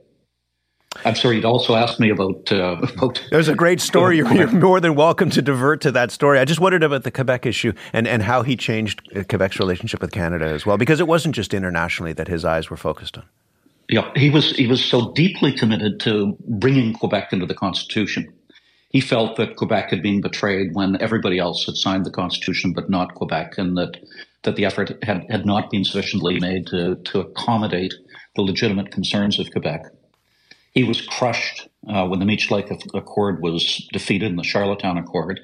I'm 1.04 1.14
sorry, 1.14 1.36
you'd 1.36 1.44
also 1.44 1.74
asked 1.74 2.00
me 2.00 2.10
about. 2.10 2.50
Uh, 2.50 2.76
about 2.96 3.22
There's 3.30 3.48
a 3.48 3.54
great 3.54 3.80
story. 3.80 4.16
You're, 4.16 4.32
you're, 4.32 4.50
more 4.50 4.80
than 4.80 4.94
welcome 4.94 5.30
to 5.30 5.42
divert 5.42 5.80
to 5.82 5.92
that 5.92 6.10
story. 6.10 6.38
I 6.38 6.44
just 6.44 6.60
wondered 6.60 6.82
about 6.82 7.02
the 7.02 7.10
Quebec 7.10 7.46
issue 7.46 7.72
and, 7.92 8.06
and 8.06 8.22
how 8.22 8.42
he 8.42 8.56
changed 8.56 9.02
uh, 9.14 9.22
Quebec's 9.24 9.58
relationship 9.58 10.00
with 10.00 10.12
Canada 10.12 10.46
as 10.46 10.64
well, 10.64 10.76
because 10.76 11.00
it 11.00 11.06
wasn't 11.06 11.34
just 11.34 11.54
internationally 11.54 12.12
that 12.14 12.28
his 12.28 12.44
eyes 12.44 12.70
were 12.70 12.76
focused 12.76 13.18
on. 13.18 13.24
Yeah, 13.88 14.10
he 14.16 14.30
was 14.30 14.50
he 14.56 14.66
was 14.66 14.84
so 14.84 15.12
deeply 15.12 15.52
committed 15.52 16.00
to 16.00 16.36
bringing 16.40 16.94
Quebec 16.94 17.32
into 17.32 17.46
the 17.46 17.54
Constitution. 17.54 18.32
He 18.90 19.00
felt 19.00 19.36
that 19.36 19.56
Quebec 19.56 19.90
had 19.90 20.02
been 20.02 20.20
betrayed 20.20 20.70
when 20.72 21.00
everybody 21.00 21.38
else 21.38 21.66
had 21.66 21.76
signed 21.76 22.04
the 22.04 22.10
Constitution, 22.10 22.72
but 22.72 22.90
not 22.90 23.14
Quebec, 23.14 23.58
and 23.58 23.76
that 23.76 23.96
that 24.42 24.56
the 24.56 24.64
effort 24.64 24.92
had, 25.04 25.24
had 25.28 25.44
not 25.44 25.70
been 25.70 25.84
sufficiently 25.84 26.40
made 26.40 26.66
to 26.68 26.96
to 26.96 27.20
accommodate 27.20 27.94
the 28.34 28.42
legitimate 28.42 28.90
concerns 28.90 29.38
of 29.38 29.50
Quebec. 29.50 29.82
He 30.76 30.85
was 30.85 31.00
crushed 31.00 31.68
uh, 31.88 32.06
when 32.06 32.21
the 32.21 32.26
Meech 32.26 32.50
Lake 32.50 32.71
Accord 32.92 33.40
was 33.40 33.88
defeated 33.95 34.30
in 34.30 34.37
the 34.37 34.45
Charlottetown 34.45 34.99
Accord. 34.99 35.40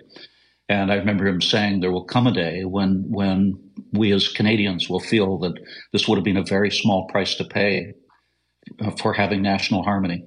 And 0.68 0.92
I 0.92 0.96
remember 0.96 1.26
him 1.26 1.40
saying, 1.40 1.80
"There 1.80 1.90
will 1.90 2.04
come 2.04 2.26
a 2.26 2.32
day 2.32 2.66
when 2.66 3.06
when 3.08 3.58
we 3.94 4.12
as 4.12 4.28
Canadians 4.28 4.90
will 4.90 5.00
feel 5.00 5.38
that 5.38 5.54
this 5.90 6.06
would 6.06 6.16
have 6.16 6.24
been 6.24 6.36
a 6.36 6.44
very 6.44 6.70
small 6.70 7.06
price 7.06 7.34
to 7.36 7.44
pay 7.44 7.94
uh, 8.78 8.90
for 9.00 9.14
having 9.14 9.40
national 9.40 9.82
harmony. 9.82 10.22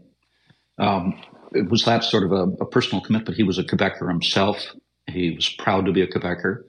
Um, 0.79 1.21
it 1.51 1.69
was 1.69 1.85
that 1.85 2.03
sort 2.03 2.23
of 2.23 2.31
a, 2.31 2.63
a, 2.63 2.65
personal 2.65 3.01
commitment. 3.01 3.37
He 3.37 3.43
was 3.43 3.59
a 3.59 3.63
Quebecer 3.63 4.09
himself. 4.09 4.65
He 5.07 5.35
was 5.35 5.49
proud 5.49 5.85
to 5.85 5.91
be 5.91 6.01
a 6.01 6.07
Quebecer, 6.07 6.63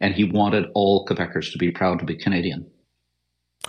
and 0.00 0.14
he 0.14 0.24
wanted 0.24 0.66
all 0.76 1.04
Quebecers 1.06 1.50
to 1.50 1.58
be 1.58 1.72
proud 1.72 1.98
to 1.98 2.04
be 2.04 2.16
Canadian. 2.16 2.70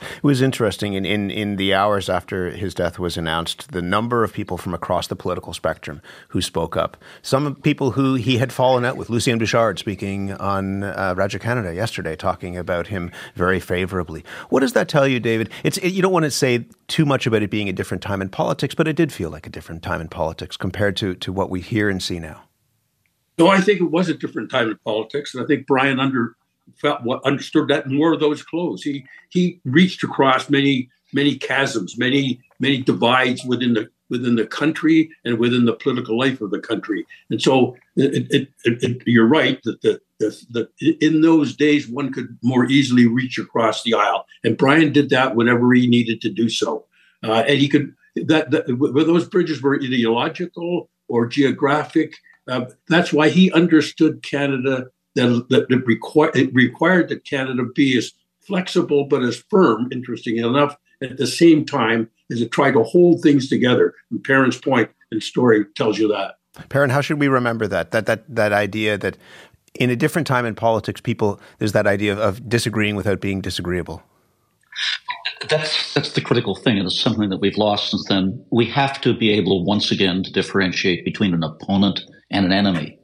It 0.02 0.24
was 0.24 0.42
interesting 0.42 0.94
in, 0.94 1.06
in, 1.06 1.30
in 1.32 1.56
the 1.56 1.74
hours 1.74 2.10
after 2.10 2.50
his 2.52 2.74
death 2.74 3.00
was 3.00 3.18
announced, 3.18 3.72
the 3.72 3.82
number 3.82 4.24
of 4.24 4.34
people 4.34 4.58
from 4.58 4.74
across 4.74 5.08
the 5.08 5.16
political 5.16 5.54
spectrum 5.54 6.02
who 6.30 6.42
spoke 6.42 6.76
up. 6.76 6.98
Some 7.22 7.56
people 7.56 7.92
who 7.92 8.16
he 8.16 8.38
had 8.38 8.52
fallen 8.52 8.86
out 8.86 8.98
with, 8.98 9.10
Lucien 9.10 9.38
Bouchard 9.38 9.80
speaking 9.80 10.34
on 10.34 10.84
uh, 10.84 11.14
Radio 11.16 11.40
Canada 11.40 11.74
yesterday, 11.74 12.16
talking 12.16 12.58
about 12.58 12.88
him 12.88 13.12
very 13.36 13.60
favorably. 13.60 14.24
What 14.50 14.62
does 14.62 14.74
that 14.74 14.90
tell 14.90 15.08
you, 15.08 15.20
David? 15.20 15.50
It's 15.64 15.78
it, 15.78 15.90
you 15.90 16.02
don't 16.02 16.14
want 16.14 16.26
to 16.26 16.32
say 16.32 16.66
too 16.88 17.06
much 17.06 17.28
about 17.28 17.42
it 17.42 17.50
being 17.50 17.70
a 17.70 17.74
different 17.74 18.04
time 18.04 18.22
in 18.22 18.30
politics, 18.30 18.76
but 18.76 18.88
it 18.88 18.96
did 18.96 19.14
feel 19.14 19.30
like 19.30 19.48
a 19.48 19.50
different 19.50 19.84
time 19.84 20.02
in 20.02 20.08
politics 20.08 20.58
compared 20.58 20.98
to, 20.98 21.16
to 21.16 21.32
what 21.32 21.50
we 21.50 21.62
hear 21.62 21.90
and 21.90 22.02
see 22.02 22.20
now. 22.20 22.44
No, 23.38 23.48
I 23.48 23.62
think 23.62 23.82
it 23.82 23.90
was 23.90 24.10
a 24.10 24.14
different 24.14 24.52
time 24.52 24.70
in 24.70 24.78
politics, 24.84 25.34
and 25.34 25.44
I 25.44 25.48
think 25.48 25.66
Brian 25.66 26.00
under 26.00 26.36
felt 26.78 27.04
what 27.04 27.26
understood 27.26 27.68
that 27.68 27.90
more 27.90 28.14
of 28.14 28.20
those 28.20 28.44
clothes. 28.44 28.84
He 28.84 29.06
he 29.30 29.60
reached 29.66 30.04
across 30.04 30.50
many 30.50 30.90
many 31.14 31.38
chasms, 31.38 31.98
many 31.98 32.40
many 32.60 32.82
divides 32.82 33.44
within 33.46 33.74
the 33.74 33.90
within 34.10 34.36
the 34.36 34.46
country 34.46 35.10
and 35.24 35.40
within 35.40 35.66
the 35.66 35.74
political 35.74 36.20
life 36.20 36.42
of 36.42 36.52
the 36.52 36.60
country. 36.60 37.06
And 37.30 37.42
so 37.42 37.78
it, 37.96 38.28
it, 38.30 38.50
it, 38.66 39.02
you're 39.08 39.26
right 39.26 39.58
that 39.64 39.82
the, 39.82 40.02
the, 40.20 40.68
the, 40.80 40.98
in 41.00 41.22
those 41.22 41.56
days 41.56 41.88
one 41.88 42.12
could 42.12 42.38
more 42.44 42.66
easily 42.66 43.08
reach 43.08 43.38
across 43.38 43.84
the 43.84 43.94
aisle. 43.94 44.26
And 44.44 44.58
Brian 44.58 44.92
did 44.92 45.10
that 45.12 45.36
whenever 45.36 45.74
he 45.74 45.88
needed 45.88 46.20
to 46.22 46.30
do 46.30 46.50
so. 46.50 46.86
Uh, 47.24 47.44
and 47.48 47.58
he 47.58 47.70
could 47.70 47.96
that, 48.16 48.52
that 48.52 48.68
those 48.68 49.28
bridges 49.28 49.62
were 49.62 49.76
ideological 49.76 50.90
or 51.08 51.26
geographic. 51.26 52.14
Uh, 52.48 52.66
that's 52.90 53.14
why 53.14 53.30
he 53.30 53.52
understood 53.54 54.24
Canada 54.24 54.88
that, 55.16 55.46
that 55.50 55.66
it, 55.70 55.86
require, 55.86 56.32
it 56.34 56.54
required 56.54 57.10
that 57.10 57.26
Canada 57.26 57.64
be 57.76 57.98
as 57.98 58.12
flexible 58.40 59.06
but 59.06 59.24
as 59.24 59.44
firm, 59.50 59.90
interesting 59.92 60.38
enough, 60.38 60.76
at 61.02 61.18
the 61.18 61.28
same 61.28 61.66
time 61.66 62.10
as 62.32 62.42
it 62.42 62.52
tried 62.52 62.72
to 62.72 62.84
hold 62.84 63.22
things 63.22 63.50
together. 63.50 63.94
And 64.10 64.24
Perrin's 64.24 64.58
point 64.58 64.90
and 65.12 65.22
story 65.22 65.66
tells 65.76 65.98
you 65.98 66.08
that. 66.10 66.36
Perrin, 66.70 66.90
how 66.90 67.02
should 67.02 67.20
we 67.20 67.28
remember 67.28 67.68
that? 67.68 67.92
That 67.92 68.06
that 68.08 68.24
that 68.36 68.52
idea 68.52 68.98
that 68.98 69.18
in 69.74 69.90
a 69.90 69.96
different 69.96 70.28
time 70.28 70.46
in 70.46 70.54
politics, 70.54 71.00
people 71.00 71.40
there's 71.60 71.72
that 71.72 71.88
idea 71.88 72.12
of, 72.12 72.20
of 72.20 72.50
disagreeing 72.50 72.96
without 72.96 73.22
being 73.22 73.42
disagreeable. 73.42 74.04
That's 75.50 75.94
that's 75.94 76.12
the 76.12 76.22
critical 76.22 76.56
thing, 76.56 76.78
and 76.78 76.86
it's 76.86 77.00
something 77.00 77.30
that 77.30 77.38
we've 77.38 77.58
lost 77.58 77.92
since 77.92 78.06
then. 78.10 78.46
We 78.52 78.66
have 78.66 79.00
to 79.02 79.14
be 79.14 79.32
able 79.32 79.64
once 79.64 79.92
again 79.92 80.24
to 80.24 80.32
differentiate 80.32 81.06
between 81.06 81.34
an 81.34 81.44
opponent 81.44 82.02
and 82.30 82.46
an 82.46 82.52
enemy 82.52 83.00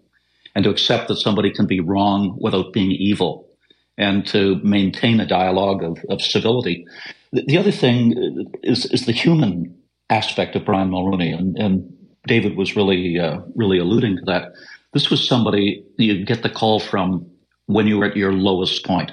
and 0.57 0.63
to 0.63 0.71
accept 0.71 1.07
that 1.07 1.17
somebody 1.17 1.51
can 1.51 1.67
be 1.67 1.79
wrong 1.79 2.35
without 2.41 2.73
being 2.73 2.89
evil 2.91 3.47
and 3.95 4.25
to 4.25 4.55
maintain 4.63 5.19
a 5.19 5.25
dialogue 5.27 5.83
of, 5.83 5.99
of 6.09 6.19
civility. 6.19 6.83
The, 7.31 7.43
the, 7.45 7.59
other 7.59 7.71
thing 7.71 8.47
is, 8.63 8.87
is 8.87 9.05
the 9.05 9.11
human 9.11 9.77
aspect 10.09 10.55
of 10.55 10.65
Brian 10.65 10.89
Mulroney, 10.89 11.31
and, 11.37 11.55
and 11.59 11.95
David 12.25 12.57
was 12.57 12.75
really, 12.75 13.19
uh, 13.19 13.41
really 13.53 13.77
alluding 13.77 14.17
to 14.17 14.23
that. 14.25 14.51
This 14.93 15.11
was 15.11 15.27
somebody 15.27 15.85
you 15.99 16.25
get 16.25 16.41
the 16.41 16.49
call 16.49 16.79
from 16.79 17.29
when 17.67 17.85
you 17.85 17.99
were 17.99 18.05
at 18.05 18.17
your 18.17 18.33
lowest 18.33 18.83
point. 18.83 19.11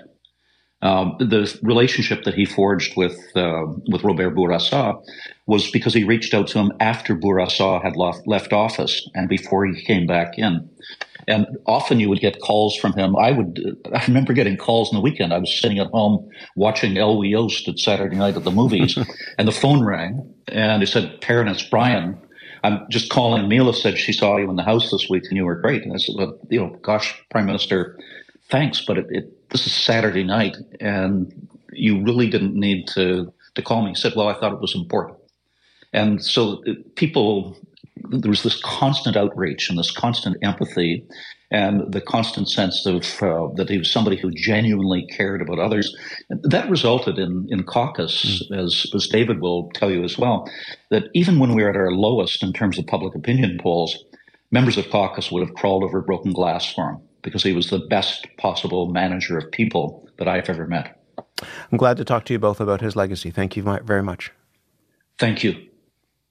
Um, 0.81 1.17
the 1.19 1.59
relationship 1.63 2.25
that 2.25 2.35
he 2.35 2.47
forged 2.47 2.97
with 2.97 3.19
uh, 3.35 3.65
with 3.91 4.05
Robert 4.05 4.35
Bourassa 4.35 5.03
was 5.47 5.71
because 5.71 5.95
he 5.95 6.05
reached 6.05 6.35
out 6.35 6.47
to 6.49 6.59
him 6.59 6.73
after 6.79 7.17
Bourassa 7.17 7.83
had 7.83 7.97
left, 7.97 8.27
left 8.27 8.53
office 8.53 9.09
and 9.15 9.27
before 9.27 9.65
he 9.65 9.83
came 9.83 10.07
back 10.07 10.39
in. 10.39 10.69
And 11.27 11.47
often 11.67 12.01
you 12.01 12.09
would 12.09 12.21
get 12.21 12.41
calls 12.41 12.77
from 12.77 12.93
him. 12.95 13.17
I 13.17 13.33
would, 13.33 13.79
I 13.95 14.05
remember 14.07 14.33
getting 14.33 14.57
calls 14.57 14.91
in 14.91 14.97
the 14.97 15.03
weekend. 15.03 15.33
I 15.33 15.39
was 15.39 15.61
sitting 15.61 15.79
at 15.79 15.89
home 15.89 16.29
watching 16.57 16.95
Elwy 16.95 17.31
Yost 17.31 17.69
at 17.69 17.79
Saturday 17.79 18.17
night 18.17 18.37
at 18.37 18.45
the 18.45 18.51
movies 18.51 18.99
and 19.39 19.49
the 19.49 19.53
phone 19.53 19.85
rang 19.85 20.35
and 20.49 20.83
he 20.83 20.87
said, 20.87 21.21
Perrin, 21.21 21.49
it's 21.49 21.63
Brian. 21.63 22.19
I'm 22.63 22.87
just 22.91 23.11
calling. 23.11 23.49
Mila 23.49 23.75
said 23.75 23.99
she 23.99 24.13
saw 24.13 24.37
you 24.39 24.49
in 24.49 24.57
the 24.57 24.63
house 24.63 24.91
this 24.91 25.09
week 25.09 25.25
and 25.29 25.37
you 25.37 25.45
were 25.45 25.61
great. 25.61 25.83
And 25.83 25.93
I 25.93 25.97
said, 25.99 26.15
well, 26.17 26.39
you 26.49 26.61
know, 26.61 26.79
gosh, 26.83 27.23
Prime 27.31 27.47
Minister, 27.47 27.99
thanks, 28.49 28.85
but 28.85 28.99
it, 28.99 29.07
it, 29.11 29.51
this 29.51 29.67
is 29.67 29.73
Saturday 29.73 30.25
night 30.25 30.57
and 30.81 31.49
you 31.73 32.03
really 32.03 32.29
didn't 32.29 32.55
need 32.55 32.89
to, 32.89 33.33
to 33.55 33.63
call 33.63 33.83
me. 33.83 33.91
He 33.91 33.95
said, 33.97 34.15
well, 34.17 34.29
I 34.29 34.35
thought 34.35 34.53
it 34.53 34.61
was 34.61 34.75
important. 34.75 35.19
And 35.93 36.25
so 36.25 36.63
uh, 36.67 36.73
people 36.97 37.57
there 37.97 38.31
was 38.31 38.43
this 38.43 38.61
constant 38.63 39.17
outreach 39.17 39.69
and 39.71 39.79
this 39.79 39.91
constant 39.91 40.37
empathy 40.43 41.07
and 41.51 41.93
the 41.93 42.01
constant 42.01 42.49
sense 42.49 42.85
of 42.87 43.23
uh, 43.23 43.47
that 43.55 43.69
he 43.69 43.79
was 43.79 43.91
somebody 43.91 44.17
who 44.17 44.31
genuinely 44.33 45.07
cared 45.07 45.41
about 45.41 45.61
others. 45.61 45.95
That 46.29 46.69
resulted 46.69 47.19
in 47.19 47.47
in 47.51 47.63
caucus, 47.65 48.43
mm. 48.51 48.65
as 48.65 48.87
as 48.95 49.07
David 49.07 49.41
will 49.41 49.71
tell 49.75 49.91
you 49.91 50.03
as 50.03 50.19
well, 50.19 50.51
that 50.91 51.05
even 51.15 51.39
when 51.39 51.55
we 51.55 51.63
were 51.63 51.71
at 51.71 51.77
our 51.77 51.93
lowest 51.93 52.43
in 52.43 52.53
terms 52.53 52.79
of 52.79 52.87
public 52.87 53.15
opinion 53.15 53.59
polls, 53.63 54.05
members 54.51 54.77
of 54.77 54.91
caucus 54.91 55.31
would 55.31 55.47
have 55.47 55.55
crawled 55.55 55.85
over 55.85 56.01
broken 56.01 56.33
glass 56.33 56.73
for 56.73 56.91
him 56.91 56.99
because 57.23 57.43
he 57.43 57.53
was 57.53 57.71
the 57.71 57.81
best 57.91 58.27
possible 58.39 58.93
manager 58.93 59.39
of 59.39 59.51
people 59.53 60.09
that 60.19 60.29
I've 60.29 60.49
ever 60.51 60.67
met. 60.67 61.01
I'm 61.71 61.79
glad 61.79 61.97
to 61.99 62.05
talk 62.05 62.25
to 62.27 62.33
you 62.33 62.39
both 62.39 62.61
about 62.61 62.81
his 62.81 62.97
legacy. 62.97 63.31
Thank 63.31 63.57
you 63.57 63.63
very 63.63 64.03
much. 64.03 64.33
Thank 65.19 65.45
you. 65.45 65.55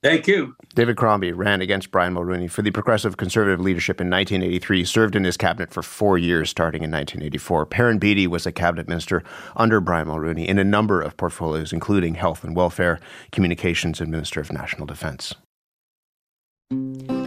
Thank 0.03 0.27
you. 0.27 0.53
David 0.75 0.97
Crombie 0.97 1.31
ran 1.31 1.61
against 1.61 1.89
Brian 1.89 2.13
Mulroney 2.13 2.51
for 2.51 2.61
the 2.61 2.71
Progressive 2.71 3.15
Conservative 3.15 3.61
leadership 3.61 4.01
in 4.01 4.09
1983, 4.09 4.83
served 4.83 5.15
in 5.15 5.23
his 5.23 5.37
cabinet 5.37 5.71
for 5.71 5.81
four 5.81 6.17
years 6.17 6.49
starting 6.49 6.83
in 6.83 6.91
1984. 6.91 7.65
Perrin 7.67 7.99
Beatty 7.99 8.27
was 8.27 8.45
a 8.45 8.51
cabinet 8.51 8.89
minister 8.89 9.23
under 9.55 9.79
Brian 9.79 10.09
Mulroney 10.09 10.45
in 10.45 10.59
a 10.59 10.63
number 10.65 11.01
of 11.01 11.15
portfolios, 11.15 11.71
including 11.71 12.15
health 12.15 12.43
and 12.43 12.53
welfare, 12.53 12.99
communications, 13.31 14.01
and 14.01 14.11
Minister 14.11 14.41
of 14.41 14.51
National 14.51 14.85
Defense. 14.85 15.35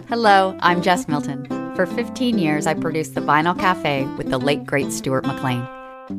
Hello, 0.07 0.55
I'm 0.61 0.83
Jess 0.83 1.07
Milton. 1.07 1.47
For 1.75 1.87
15 1.87 2.37
years, 2.37 2.67
I 2.67 2.75
produced 2.75 3.15
The 3.15 3.21
Vinyl 3.21 3.57
Cafe 3.57 4.05
with 4.17 4.29
the 4.29 4.37
late, 4.37 4.67
great 4.67 4.91
Stuart 4.91 5.25
McLean. 5.25 5.67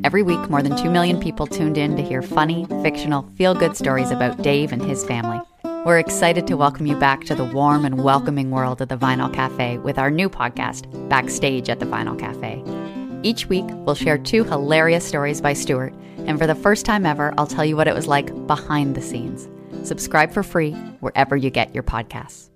Every 0.03 0.23
week, 0.23 0.49
more 0.49 0.61
than 0.61 0.75
2 0.75 0.89
million 0.89 1.21
people 1.21 1.47
tuned 1.47 1.77
in 1.77 1.95
to 1.95 2.03
hear 2.03 2.21
funny, 2.21 2.65
fictional, 2.81 3.23
feel 3.37 3.55
good 3.55 3.77
stories 3.77 4.11
about 4.11 4.41
Dave 4.41 4.73
and 4.73 4.83
his 4.83 5.05
family. 5.05 5.39
We're 5.85 5.97
excited 5.97 6.45
to 6.47 6.57
welcome 6.57 6.87
you 6.87 6.97
back 6.97 7.23
to 7.23 7.35
the 7.35 7.45
warm 7.45 7.85
and 7.85 8.03
welcoming 8.03 8.51
world 8.51 8.81
of 8.81 8.89
the 8.89 8.97
Vinyl 8.97 9.33
Cafe 9.33 9.77
with 9.77 9.97
our 9.97 10.11
new 10.11 10.29
podcast, 10.29 11.07
Backstage 11.07 11.69
at 11.69 11.79
the 11.79 11.85
Vinyl 11.85 12.19
Cafe. 12.19 12.61
Each 13.23 13.45
week, 13.45 13.63
we'll 13.69 13.95
share 13.95 14.17
two 14.17 14.43
hilarious 14.43 15.07
stories 15.07 15.39
by 15.39 15.53
Stuart, 15.53 15.93
and 16.17 16.37
for 16.37 16.45
the 16.45 16.53
first 16.53 16.85
time 16.85 17.05
ever, 17.05 17.33
I'll 17.37 17.47
tell 17.47 17.63
you 17.63 17.77
what 17.77 17.87
it 17.87 17.95
was 17.95 18.07
like 18.07 18.45
behind 18.45 18.95
the 18.95 19.01
scenes. 19.01 19.47
Subscribe 19.87 20.33
for 20.33 20.43
free 20.43 20.73
wherever 20.99 21.37
you 21.37 21.49
get 21.49 21.73
your 21.73 21.83
podcasts. 21.83 22.49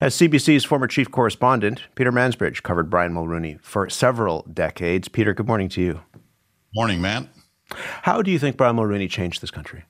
As 0.00 0.16
CBC's 0.16 0.64
former 0.64 0.86
chief 0.86 1.10
correspondent, 1.10 1.82
Peter 1.94 2.10
Mansbridge 2.10 2.62
covered 2.62 2.88
Brian 2.88 3.12
Mulroney 3.12 3.60
for 3.60 3.90
several 3.90 4.46
decades. 4.50 5.08
Peter, 5.08 5.34
good 5.34 5.46
morning 5.46 5.68
to 5.68 5.82
you. 5.82 6.00
Morning, 6.74 7.02
man. 7.02 7.28
How 7.70 8.22
do 8.22 8.30
you 8.30 8.38
think 8.38 8.56
Brian 8.56 8.76
Mulroney 8.76 9.10
changed 9.10 9.42
this 9.42 9.50
country? 9.50 9.84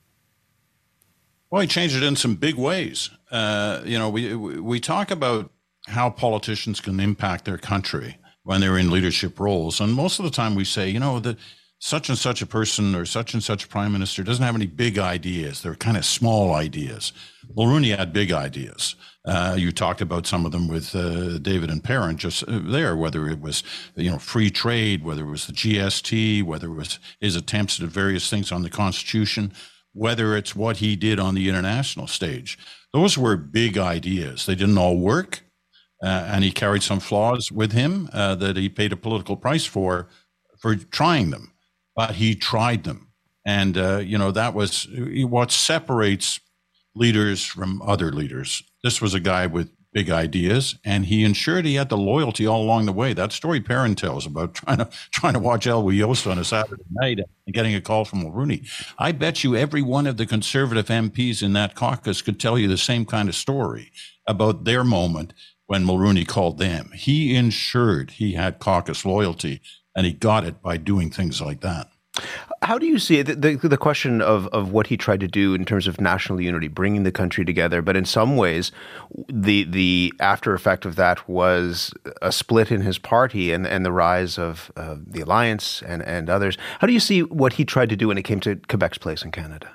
Well, 1.50 1.62
he 1.62 1.68
changed 1.68 1.96
it 1.96 2.02
in 2.02 2.16
some 2.16 2.34
big 2.34 2.56
ways. 2.56 3.10
Uh, 3.30 3.80
you 3.84 3.98
know, 3.98 4.10
we 4.10 4.34
we 4.34 4.80
talk 4.80 5.10
about 5.10 5.50
how 5.86 6.10
politicians 6.10 6.80
can 6.80 7.00
impact 7.00 7.44
their 7.46 7.58
country 7.58 8.18
when 8.42 8.60
they're 8.60 8.78
in 8.78 8.90
leadership 8.90 9.40
roles, 9.40 9.80
and 9.80 9.94
most 9.94 10.18
of 10.18 10.24
the 10.24 10.30
time 10.30 10.54
we 10.54 10.64
say, 10.64 10.88
you 10.88 11.00
know, 11.00 11.20
that 11.20 11.38
such 11.80 12.08
and 12.08 12.18
such 12.18 12.42
a 12.42 12.46
person 12.46 12.94
or 12.94 13.06
such 13.06 13.34
and 13.34 13.42
such 13.42 13.68
prime 13.68 13.92
minister 13.92 14.22
doesn't 14.24 14.44
have 14.44 14.56
any 14.56 14.66
big 14.66 14.98
ideas. 14.98 15.62
They're 15.62 15.76
kind 15.76 15.96
of 15.96 16.04
small 16.04 16.52
ideas. 16.52 17.12
Mulroney 17.56 17.96
had 17.96 18.12
big 18.12 18.32
ideas. 18.32 18.96
Uh, 19.24 19.54
you 19.56 19.70
talked 19.70 20.00
about 20.00 20.26
some 20.26 20.44
of 20.44 20.52
them 20.52 20.68
with 20.68 20.94
uh, 20.96 21.38
David 21.38 21.70
and 21.70 21.84
Perrin 21.84 22.16
just 22.16 22.42
uh, 22.48 22.60
there, 22.62 22.96
whether 22.96 23.28
it 23.28 23.40
was 23.40 23.62
you 23.94 24.10
know 24.10 24.18
free 24.18 24.50
trade, 24.50 25.04
whether 25.04 25.22
it 25.22 25.30
was 25.30 25.46
the 25.46 25.52
GST, 25.52 26.42
whether 26.42 26.66
it 26.66 26.74
was 26.74 26.98
his 27.20 27.36
attempts 27.36 27.80
at 27.80 27.88
various 27.88 28.28
things 28.28 28.52
on 28.52 28.62
the 28.62 28.70
Constitution 28.70 29.52
whether 29.92 30.36
it's 30.36 30.54
what 30.54 30.78
he 30.78 30.96
did 30.96 31.18
on 31.18 31.34
the 31.34 31.48
international 31.48 32.06
stage. 32.06 32.58
Those 32.92 33.18
were 33.18 33.36
big 33.36 33.76
ideas. 33.76 34.46
They 34.46 34.54
didn't 34.54 34.78
all 34.78 34.98
work, 34.98 35.44
uh, 36.02 36.06
and 36.06 36.44
he 36.44 36.50
carried 36.50 36.82
some 36.82 37.00
flaws 37.00 37.50
with 37.52 37.72
him 37.72 38.08
uh, 38.12 38.34
that 38.36 38.56
he 38.56 38.68
paid 38.68 38.92
a 38.92 38.96
political 38.96 39.36
price 39.36 39.64
for 39.66 40.08
for 40.60 40.74
trying 40.74 41.30
them. 41.30 41.52
But 41.94 42.14
he 42.14 42.34
tried 42.34 42.84
them, 42.84 43.12
and 43.44 43.76
uh, 43.76 43.98
you 43.98 44.18
know 44.18 44.30
that 44.30 44.54
was 44.54 44.88
what 44.92 45.50
separates 45.50 46.40
leaders 46.94 47.44
from 47.44 47.82
other 47.82 48.12
leaders. 48.12 48.62
This 48.82 49.00
was 49.00 49.14
a 49.14 49.20
guy 49.20 49.46
with 49.46 49.70
big 49.92 50.10
ideas, 50.10 50.76
and 50.84 51.06
he 51.06 51.24
ensured 51.24 51.64
he 51.64 51.74
had 51.74 51.88
the 51.88 51.96
loyalty 51.96 52.46
all 52.46 52.62
along 52.62 52.86
the 52.86 52.92
way. 52.92 53.12
That 53.12 53.32
story 53.32 53.60
Perrin 53.60 53.94
tells 53.94 54.26
about 54.26 54.54
trying 54.54 54.78
to 54.78 54.88
trying 55.12 55.34
to 55.34 55.38
watch 55.38 55.66
Elwy 55.66 55.96
Yost 55.96 56.26
on 56.26 56.38
a 56.38 56.44
Saturday 56.44 56.82
night 56.90 57.18
and 57.18 57.54
getting 57.54 57.74
a 57.74 57.80
call 57.80 58.04
from 58.04 58.22
Mulroney. 58.22 58.68
I 58.98 59.12
bet 59.12 59.44
you 59.44 59.56
every 59.56 59.82
one 59.82 60.06
of 60.06 60.16
the 60.16 60.26
conservative 60.26 60.86
MPs 60.86 61.42
in 61.42 61.52
that 61.54 61.74
caucus 61.74 62.22
could 62.22 62.38
tell 62.38 62.58
you 62.58 62.68
the 62.68 62.78
same 62.78 63.04
kind 63.04 63.28
of 63.28 63.34
story 63.34 63.90
about 64.26 64.64
their 64.64 64.84
moment 64.84 65.32
when 65.66 65.84
Mulroney 65.84 66.26
called 66.26 66.58
them. 66.58 66.90
He 66.94 67.34
ensured 67.34 68.12
he 68.12 68.32
had 68.32 68.58
caucus 68.58 69.04
loyalty, 69.04 69.60
and 69.94 70.06
he 70.06 70.12
got 70.12 70.44
it 70.44 70.62
by 70.62 70.76
doing 70.76 71.10
things 71.10 71.40
like 71.40 71.60
that. 71.60 71.88
How 72.62 72.76
do 72.76 72.86
you 72.86 72.98
see 72.98 73.18
it? 73.18 73.26
The, 73.26 73.34
the, 73.34 73.68
the, 73.68 73.76
question 73.76 74.20
of, 74.20 74.46
of 74.48 74.72
what 74.72 74.88
he 74.88 74.96
tried 74.96 75.20
to 75.20 75.28
do 75.28 75.54
in 75.54 75.64
terms 75.64 75.86
of 75.86 76.00
national 76.00 76.40
unity, 76.40 76.68
bringing 76.68 77.04
the 77.04 77.12
country 77.12 77.44
together, 77.44 77.82
but 77.82 77.96
in 77.96 78.04
some 78.04 78.36
ways, 78.36 78.72
the 79.28 79.64
the 79.64 80.12
after 80.20 80.54
effect 80.54 80.84
of 80.84 80.96
that 80.96 81.28
was 81.28 81.94
a 82.20 82.32
split 82.32 82.72
in 82.72 82.80
his 82.80 82.98
party 82.98 83.52
and, 83.52 83.66
and 83.66 83.84
the 83.84 83.92
rise 83.92 84.38
of 84.38 84.72
uh, 84.76 84.96
the 85.06 85.20
alliance 85.20 85.82
and, 85.82 86.02
and 86.02 86.28
others. 86.28 86.58
How 86.80 86.86
do 86.86 86.92
you 86.92 87.00
see 87.00 87.22
what 87.22 87.54
he 87.54 87.64
tried 87.64 87.90
to 87.90 87.96
do 87.96 88.08
when 88.08 88.18
it 88.18 88.24
came 88.24 88.40
to 88.40 88.56
Quebec's 88.56 88.98
place 88.98 89.22
in 89.22 89.30
Canada? 89.30 89.70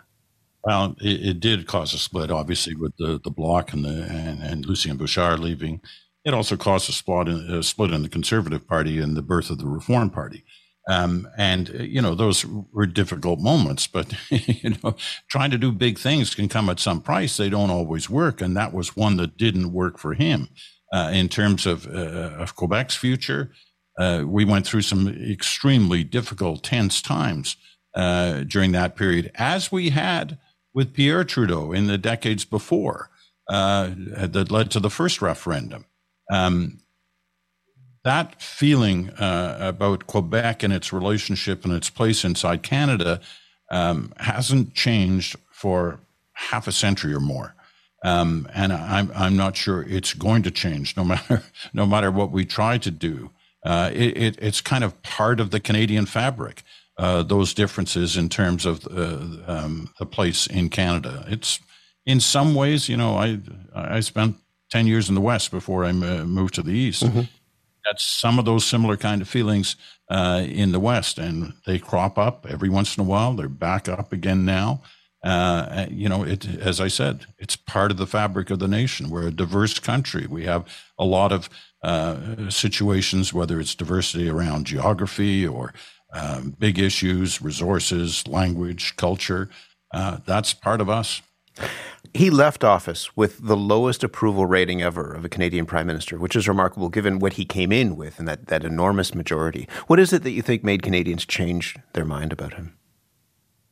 Well, 0.64 0.96
it, 1.02 1.28
it 1.28 1.40
did 1.40 1.68
cause 1.68 1.94
a 1.94 1.98
split, 1.98 2.32
obviously, 2.32 2.76
with 2.76 2.96
the, 2.98 3.20
the 3.24 3.32
Bloc 3.32 3.74
and 3.74 3.86
the 3.86 4.04
and, 4.04 4.42
and 4.42 4.66
Lucien 4.66 4.98
Bouchard 4.98 5.40
leaving. 5.40 5.82
It 6.26 6.34
also 6.34 6.56
caused 6.56 6.90
a 6.90 6.94
split, 6.94 7.28
in, 7.28 7.36
a 7.50 7.64
split 7.64 7.92
in 7.92 8.02
the 8.02 8.10
Conservative 8.10 8.68
Party 8.68 9.00
and 9.00 9.16
the 9.16 9.22
birth 9.22 9.50
of 9.50 9.58
the 9.58 9.68
Reform 9.68 10.10
Party. 10.10 10.46
Um, 10.90 11.30
and 11.38 11.70
you 11.70 12.02
know 12.02 12.14
those 12.14 12.46
were 12.46 12.86
difficult 12.86 13.40
moments, 13.40 13.88
but 13.88 14.14
you 14.30 14.76
know 14.84 14.96
trying 15.30 15.52
to 15.52 15.58
do 15.58 15.72
big 15.72 15.98
things 15.98 16.36
can 16.36 16.50
come 16.50 16.70
at 16.70 16.80
some 16.80 17.02
price. 17.02 17.38
They 17.38 17.50
don't 17.50 17.70
always 17.70 18.10
work, 18.10 18.42
and 18.42 18.56
that 18.58 18.74
was 18.74 18.96
one 18.96 19.18
that 19.18 19.38
didn't 19.38 19.72
work 19.72 19.98
for 19.98 20.14
him 20.14 20.50
uh, 20.94 21.12
in 21.14 21.30
terms 21.30 21.66
of 21.66 21.88
uh, 21.88 22.36
of 22.38 22.56
Quebec's 22.56 22.96
future. 22.96 23.52
Uh, 23.98 24.24
we 24.26 24.44
went 24.44 24.66
through 24.66 24.82
some 24.82 25.08
extremely 25.08 26.04
difficult, 26.04 26.64
tense 26.64 27.02
times 27.02 27.56
uh, 27.96 28.42
during 28.42 28.72
that 28.72 28.96
period, 28.96 29.32
as 29.36 29.72
we 29.72 29.92
had 29.92 30.38
with 30.74 30.94
Pierre 30.94 31.24
Trudeau 31.24 31.72
in 31.72 31.88
the 31.88 31.98
decades 31.98 32.44
before 32.44 33.10
uh, 33.50 33.92
that 33.96 34.52
led 34.52 34.72
to 34.72 34.80
the 34.80 34.90
first 34.90 35.22
referendum. 35.22 35.86
Um, 36.32 36.80
that 38.04 38.42
feeling 38.42 39.10
uh, 39.12 39.58
about 39.60 40.08
Quebec 40.08 40.64
and 40.64 40.74
its 40.74 40.92
relationship 40.92 41.64
and 41.64 41.74
its 41.74 41.90
place 41.90 42.26
inside 42.26 42.62
Canada 42.62 43.22
um, 43.72 44.14
hasn't 44.18 44.74
changed 44.74 45.36
for 45.52 46.00
half 46.34 46.68
a 46.68 46.72
century 46.72 47.14
or 47.14 47.20
more. 47.20 47.56
Um, 48.04 48.50
and 48.54 48.74
I'm, 48.74 49.12
I'm 49.16 49.38
not 49.38 49.56
sure 49.56 49.84
it's 49.84 50.14
going 50.14 50.44
to 50.44 50.52
change 50.52 50.98
no 50.98 51.06
matter, 51.14 51.44
no 51.74 51.86
matter 51.86 52.12
what 52.12 52.32
we 52.32 52.46
try 52.46 52.78
to 52.78 52.92
do. 52.92 53.32
Uh, 53.66 53.90
it, 53.94 54.18
it, 54.18 54.38
it's 54.42 54.60
kind 54.60 54.84
of 54.84 55.02
part 55.04 55.40
of 55.40 55.52
the 55.52 55.60
Canadian 55.62 56.06
fabric, 56.06 56.64
uh, 56.98 57.24
those 57.24 57.54
differences 57.54 58.18
in 58.18 58.28
terms 58.28 58.66
of 58.66 58.86
uh, 58.88 59.20
um, 59.48 59.90
the 60.00 60.06
place 60.06 60.46
in 60.48 60.70
Canada. 60.70 61.24
It's 61.30 61.62
in 62.06 62.20
some 62.20 62.54
ways, 62.54 62.90
you 62.90 62.98
know, 62.98 63.16
I, 63.16 63.40
I 63.74 64.02
spent 64.02 64.36
10 64.72 64.88
years 64.88 65.08
in 65.08 65.16
the 65.16 65.22
West 65.22 65.52
before 65.52 65.86
I 65.86 65.94
moved 65.94 66.56
to 66.56 66.62
the 66.62 66.74
East. 66.74 67.04
Mm-hmm 67.04 67.22
that's 67.86 68.04
some 68.04 68.40
of 68.40 68.46
those 68.46 68.66
similar 68.66 68.98
kind 68.98 69.22
of 69.22 69.28
feelings 69.28 69.76
uh, 70.10 70.44
in 70.48 70.72
the 70.72 70.80
West, 70.80 71.18
and 71.18 71.54
they 71.66 71.80
crop 71.80 72.18
up 72.18 72.46
every 72.50 72.70
once 72.70 72.98
in 72.98 73.02
a 73.02 73.08
while. 73.08 73.34
They're 73.34 73.50
back 73.50 73.88
up 73.88 74.14
again 74.14 74.46
now. 74.46 74.82
Uh, 75.24 75.86
you 75.90 76.10
know, 76.10 76.24
it, 76.24 76.46
as 76.60 76.82
I 76.82 76.90
said, 76.90 77.26
it's 77.40 77.56
part 77.56 77.92
of 77.92 77.98
the 77.98 78.08
fabric 78.08 78.50
of 78.50 78.60
the 78.60 78.68
nation. 78.68 79.10
We're 79.10 79.28
a 79.28 79.32
diverse 79.32 79.80
country. 79.80 80.28
We 80.28 80.44
have 80.44 80.66
a 81.00 81.06
lot 81.06 81.32
of 81.32 81.50
uh, 81.82 82.50
situations, 82.50 83.34
whether 83.34 83.60
it's 83.60 83.76
diversity 83.76 84.30
around 84.30 84.66
geography 84.66 85.48
or 85.48 85.74
um, 86.14 86.56
big 86.60 86.78
issues, 86.78 87.42
resources, 87.42 88.28
language, 88.28 88.96
culture. 88.98 89.50
Uh, 89.94 90.18
that's 90.26 90.54
part 90.54 90.82
of 90.82 90.90
us. 90.90 91.22
He 92.14 92.30
left 92.30 92.64
office 92.64 93.16
with 93.18 93.40
the 93.42 93.58
lowest 93.58 94.04
approval 94.04 94.46
rating 94.46 94.82
ever 94.84 95.14
of 95.14 95.26
a 95.26 95.30
Canadian 95.30 95.66
prime 95.66 95.88
minister, 95.88 96.20
which 96.20 96.36
is 96.36 96.48
remarkable 96.48 96.90
given 96.90 97.18
what 97.18 97.34
he 97.34 97.46
came 97.46 97.72
in 97.72 97.96
with 97.96 98.20
and 98.20 98.28
that, 98.28 98.48
that 98.48 98.64
enormous 98.64 99.16
majority. 99.16 99.68
What 99.88 100.00
is 100.00 100.14
it 100.14 100.22
that 100.24 100.32
you 100.32 100.44
think 100.44 100.64
made 100.64 100.84
Canadians 100.84 101.26
change 101.26 101.76
their 101.94 102.06
mind 102.06 102.32
about 102.32 102.54
him? 102.54 102.78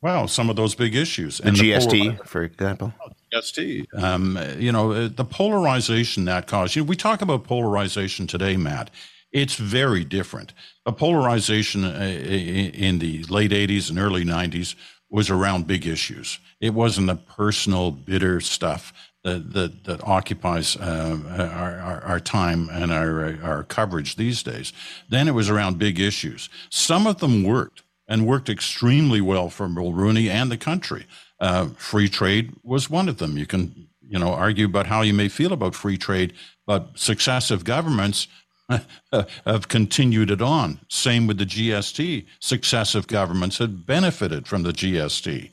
Well, 0.02 0.28
some 0.28 0.50
of 0.50 0.56
those 0.56 0.74
big 0.74 0.96
issues. 0.96 1.38
The 1.38 1.50
and 1.50 1.58
GST, 1.58 2.18
the 2.18 2.26
for 2.26 2.42
example. 2.42 2.94
GST. 3.32 3.86
Um, 4.02 4.40
you 4.58 4.72
know, 4.72 4.92
uh, 4.92 5.10
the 5.10 5.26
polarization 5.26 6.26
that 6.26 6.48
caused. 6.48 6.76
You 6.76 6.82
know, 6.82 6.88
we 6.88 6.96
talk 6.96 7.22
about 7.22 7.44
polarization 7.44 8.26
today, 8.26 8.58
Matt. 8.58 8.90
It's 9.32 9.56
very 9.56 10.04
different. 10.04 10.54
A 10.86 10.92
polarization 10.92 11.86
uh, 11.86 12.00
in 12.00 13.00
the 13.00 13.24
late 13.26 13.52
80s 13.52 13.89
and 13.89 14.00
early 14.00 14.26
90s 14.26 14.76
was 15.12 15.30
around 15.30 15.67
big 15.67 15.86
issues. 15.86 16.39
It 16.60 16.74
wasn't 16.74 17.08
the 17.08 17.15
personal 17.15 17.91
bitter 17.91 18.39
stuff 18.39 18.93
that 19.24 19.54
that, 19.54 19.84
that 19.84 20.04
occupies 20.04 20.76
uh, 20.78 21.19
our, 21.30 21.80
our, 21.80 22.02
our, 22.04 22.19
time 22.19 22.69
and 22.71 22.91
our 22.91 23.38
our 23.43 23.63
coverage 23.63 24.15
these 24.15 24.41
days. 24.41 24.74
Then 25.10 25.28
it 25.28 25.34
was 25.34 25.50
around 25.50 25.78
big 25.78 26.00
issues. 26.00 26.50
Some 26.69 27.06
of 27.06 27.19
them 27.19 27.43
worked 27.43 27.84
and 28.08 28.26
worked 28.26 28.50
extremely 28.50 29.21
well 29.21 29.50
for 29.50 29.67
Mulroney 29.67 30.28
and 30.30 30.52
the 30.52 30.58
country. 30.58 31.06
Uh, 31.39 31.67
free 31.78 32.10
trade 32.10 32.54
was 32.63 32.89
one 32.89 33.08
of 33.10 33.17
them. 33.17 33.38
You 33.38 33.45
can 33.45 33.88
you 34.02 34.17
know 34.17 34.34
argue 34.34 34.65
about 34.65 34.88
how 34.88 35.02
you 35.02 35.13
may 35.13 35.28
feel 35.28 35.54
about 35.54 35.76
free 35.76 35.97
trade, 35.97 36.34
but 36.65 36.89
successive 36.95 37.63
governments 37.63 38.28
have 39.45 39.67
continued 39.67 40.31
it 40.31 40.41
on. 40.41 40.79
Same 40.88 41.27
with 41.27 41.38
the 41.38 41.45
GST. 41.45 42.25
Successive 42.39 43.07
governments 43.07 43.57
had 43.57 43.86
benefited 43.86 44.47
from 44.47 44.63
the 44.63 44.71
GST. 44.71 45.51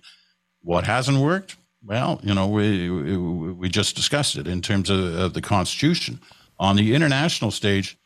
What 0.62 0.84
hasn't 0.84 1.18
worked? 1.18 1.56
Well, 1.84 2.20
you 2.22 2.34
know, 2.34 2.48
we, 2.48 2.90
we 2.90 3.68
just 3.68 3.96
discussed 3.96 4.36
it 4.36 4.46
in 4.46 4.60
terms 4.60 4.90
of, 4.90 4.98
of 5.14 5.34
the 5.34 5.40
Constitution. 5.40 6.20
On 6.58 6.76
the 6.76 6.94
international 6.94 7.50
stage, 7.50 7.96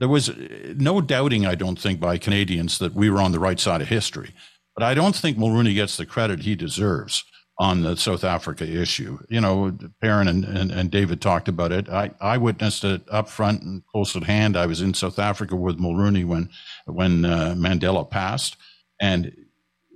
there 0.00 0.08
was 0.08 0.30
no 0.76 1.00
doubting, 1.00 1.46
I 1.46 1.54
don't 1.54 1.78
think, 1.78 2.00
by 2.00 2.18
Canadians 2.18 2.78
that 2.78 2.94
we 2.94 3.08
were 3.08 3.20
on 3.20 3.32
the 3.32 3.38
right 3.38 3.60
side 3.60 3.80
of 3.80 3.88
history. 3.88 4.34
But 4.74 4.82
I 4.82 4.94
don't 4.94 5.14
think 5.14 5.38
Mulroney 5.38 5.74
gets 5.74 5.96
the 5.96 6.04
credit 6.04 6.40
he 6.40 6.56
deserves 6.56 7.24
on 7.58 7.82
the 7.82 7.96
South 7.96 8.24
Africa 8.24 8.64
issue. 8.64 9.18
You 9.28 9.40
know, 9.40 9.76
Perrin 10.00 10.28
and, 10.28 10.44
and, 10.44 10.70
and, 10.70 10.90
David 10.90 11.20
talked 11.20 11.48
about 11.48 11.70
it. 11.70 11.88
I, 11.88 12.10
I 12.20 12.36
witnessed 12.36 12.82
it 12.82 13.02
up 13.08 13.28
front 13.28 13.62
and 13.62 13.86
close 13.86 14.16
at 14.16 14.24
hand. 14.24 14.56
I 14.56 14.66
was 14.66 14.80
in 14.80 14.94
South 14.94 15.18
Africa 15.18 15.54
with 15.54 15.78
Mulroney 15.78 16.24
when 16.24 16.50
when 16.86 17.24
uh, 17.24 17.54
Mandela 17.56 18.08
passed, 18.08 18.56
and 19.00 19.32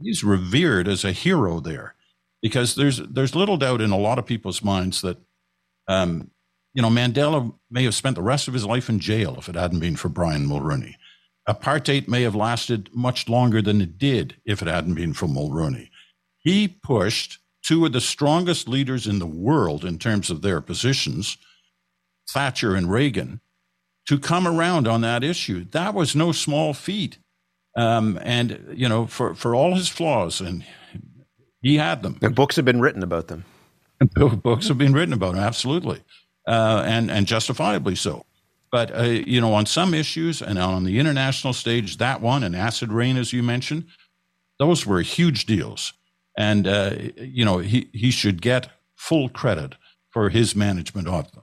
he's 0.00 0.22
revered 0.22 0.86
as 0.86 1.04
a 1.04 1.12
hero 1.12 1.58
there 1.58 1.94
because 2.40 2.76
there's 2.76 2.98
there's 2.98 3.34
little 3.34 3.56
doubt 3.56 3.80
in 3.80 3.90
a 3.90 3.98
lot 3.98 4.18
of 4.18 4.26
people's 4.26 4.62
minds 4.62 5.00
that. 5.02 5.18
Um, 5.88 6.30
you 6.74 6.82
know, 6.82 6.90
Mandela 6.90 7.52
may 7.70 7.82
have 7.84 7.94
spent 7.94 8.14
the 8.14 8.22
rest 8.22 8.46
of 8.46 8.54
his 8.54 8.66
life 8.66 8.88
in 8.88 9.00
jail 9.00 9.34
if 9.38 9.48
it 9.48 9.56
hadn't 9.56 9.80
been 9.80 9.96
for 9.96 10.10
Brian 10.10 10.46
Mulroney. 10.46 10.94
Apartheid 11.48 12.06
may 12.06 12.22
have 12.22 12.34
lasted 12.34 12.90
much 12.92 13.28
longer 13.28 13.62
than 13.62 13.80
it 13.80 13.98
did 13.98 14.36
if 14.44 14.60
it 14.60 14.68
hadn't 14.68 14.94
been 14.94 15.14
for 15.14 15.26
Mulroney. 15.26 15.88
He 16.36 16.68
pushed 16.68 17.38
two 17.68 17.84
of 17.84 17.92
the 17.92 18.00
strongest 18.00 18.66
leaders 18.66 19.06
in 19.06 19.18
the 19.18 19.26
world 19.26 19.84
in 19.84 19.98
terms 19.98 20.30
of 20.30 20.40
their 20.40 20.58
positions, 20.62 21.36
Thatcher 22.30 22.74
and 22.74 22.90
Reagan, 22.90 23.42
to 24.06 24.18
come 24.18 24.48
around 24.48 24.88
on 24.88 25.02
that 25.02 25.22
issue. 25.22 25.66
That 25.72 25.92
was 25.92 26.16
no 26.16 26.32
small 26.32 26.72
feat. 26.72 27.18
Um, 27.76 28.18
and, 28.22 28.72
you 28.74 28.88
know, 28.88 29.06
for, 29.06 29.34
for 29.34 29.54
all 29.54 29.74
his 29.74 29.88
flaws, 29.88 30.40
and 30.40 30.64
he 31.60 31.76
had 31.76 32.02
them. 32.02 32.18
And 32.22 32.34
books 32.34 32.56
have 32.56 32.64
been 32.64 32.80
written 32.80 33.02
about 33.02 33.28
them. 33.28 33.44
books 34.42 34.68
have 34.68 34.78
been 34.78 34.94
written 34.94 35.12
about 35.12 35.34
him, 35.34 35.40
absolutely. 35.40 36.02
Uh, 36.46 36.82
and, 36.86 37.10
and 37.10 37.26
justifiably 37.26 37.94
so. 37.94 38.24
But, 38.72 38.98
uh, 38.98 39.02
you 39.02 39.42
know, 39.42 39.52
on 39.52 39.66
some 39.66 39.92
issues 39.92 40.40
and 40.40 40.58
on 40.58 40.84
the 40.84 40.98
international 40.98 41.52
stage, 41.52 41.98
that 41.98 42.22
one 42.22 42.42
and 42.42 42.56
acid 42.56 42.90
rain, 42.90 43.18
as 43.18 43.34
you 43.34 43.42
mentioned, 43.42 43.88
those 44.58 44.86
were 44.86 45.02
huge 45.02 45.44
deals. 45.44 45.92
And, 46.38 46.68
uh, 46.68 46.92
you 47.16 47.44
know, 47.44 47.58
he, 47.58 47.90
he 47.92 48.12
should 48.12 48.40
get 48.40 48.70
full 48.94 49.28
credit 49.28 49.74
for 50.08 50.28
his 50.30 50.54
management 50.54 51.08
of 51.08 51.32
them. 51.32 51.42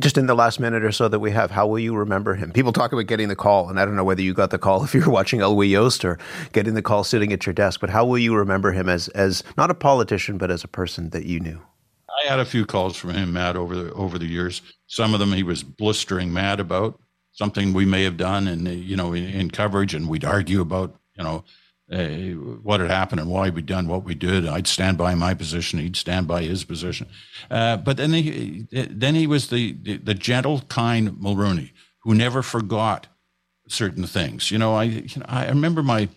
Just 0.00 0.16
in 0.16 0.26
the 0.26 0.34
last 0.34 0.58
minute 0.58 0.82
or 0.82 0.90
so 0.90 1.06
that 1.06 1.20
we 1.20 1.30
have, 1.32 1.50
how 1.50 1.66
will 1.66 1.78
you 1.78 1.94
remember 1.94 2.34
him? 2.34 2.50
People 2.50 2.72
talk 2.72 2.94
about 2.94 3.06
getting 3.06 3.28
the 3.28 3.36
call, 3.36 3.68
and 3.68 3.78
I 3.78 3.84
don't 3.84 3.94
know 3.94 4.02
whether 4.02 4.22
you 4.22 4.32
got 4.32 4.50
the 4.50 4.58
call 4.58 4.82
if 4.84 4.94
you 4.94 5.02
were 5.02 5.12
watching 5.12 5.40
Elwy 5.40 5.68
Yost 5.68 6.02
or 6.02 6.18
getting 6.52 6.72
the 6.72 6.80
call 6.80 7.04
sitting 7.04 7.30
at 7.30 7.44
your 7.44 7.52
desk, 7.52 7.78
but 7.78 7.90
how 7.90 8.06
will 8.06 8.16
you 8.16 8.34
remember 8.34 8.72
him 8.72 8.88
as, 8.88 9.08
as 9.08 9.44
not 9.58 9.70
a 9.70 9.74
politician, 9.74 10.38
but 10.38 10.50
as 10.50 10.64
a 10.64 10.68
person 10.68 11.10
that 11.10 11.26
you 11.26 11.38
knew? 11.38 11.60
I 12.24 12.26
had 12.26 12.40
a 12.40 12.46
few 12.46 12.64
calls 12.64 12.96
from 12.96 13.10
him, 13.10 13.34
Matt, 13.34 13.54
over 13.54 13.76
the 13.76 13.92
over 13.92 14.18
the 14.18 14.26
years. 14.26 14.62
Some 14.86 15.12
of 15.12 15.20
them 15.20 15.32
he 15.32 15.42
was 15.42 15.62
blistering 15.62 16.32
mad 16.32 16.58
about 16.58 16.98
something 17.32 17.74
we 17.74 17.84
may 17.84 18.04
have 18.04 18.16
done, 18.16 18.48
and 18.48 18.66
you 18.66 18.96
know, 18.96 19.12
in, 19.12 19.24
in 19.24 19.50
coverage, 19.50 19.94
and 19.94 20.08
we'd 20.08 20.24
argue 20.24 20.62
about 20.62 20.96
you 21.18 21.24
know 21.24 21.44
uh, 21.92 22.06
what 22.62 22.80
had 22.80 22.90
happened 22.90 23.20
and 23.20 23.30
why 23.30 23.50
we'd 23.50 23.66
done 23.66 23.86
what 23.86 24.04
we 24.04 24.14
did. 24.14 24.46
I'd 24.46 24.66
stand 24.66 24.96
by 24.96 25.14
my 25.14 25.34
position. 25.34 25.78
He'd 25.78 25.96
stand 25.96 26.26
by 26.26 26.42
his 26.42 26.64
position. 26.64 27.08
Uh, 27.50 27.76
but 27.76 27.96
then 27.96 28.12
he, 28.12 28.66
then 28.70 29.14
he 29.14 29.26
was 29.26 29.48
the, 29.48 29.72
the, 29.82 29.98
the 29.98 30.14
gentle, 30.14 30.62
kind 30.68 31.10
Mulroney 31.10 31.70
who 32.02 32.14
never 32.14 32.42
forgot 32.42 33.06
certain 33.68 34.06
things. 34.06 34.50
You 34.50 34.58
know, 34.58 34.74
I, 34.74 34.84
you 34.84 35.20
know, 35.20 35.26
I 35.26 35.48
remember 35.48 35.82
my, 35.82 36.08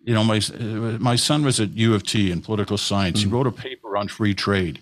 you 0.00 0.14
know, 0.14 0.22
my, 0.22 0.38
uh, 0.38 0.98
my 1.00 1.16
son 1.16 1.44
was 1.44 1.58
at 1.58 1.70
U 1.70 1.94
of 1.94 2.04
T 2.04 2.30
in 2.30 2.40
political 2.40 2.78
science. 2.78 3.20
Mm-hmm. 3.20 3.28
He 3.28 3.34
wrote 3.34 3.46
a 3.46 3.52
paper 3.52 3.96
on 3.96 4.08
free 4.08 4.34
trade. 4.34 4.80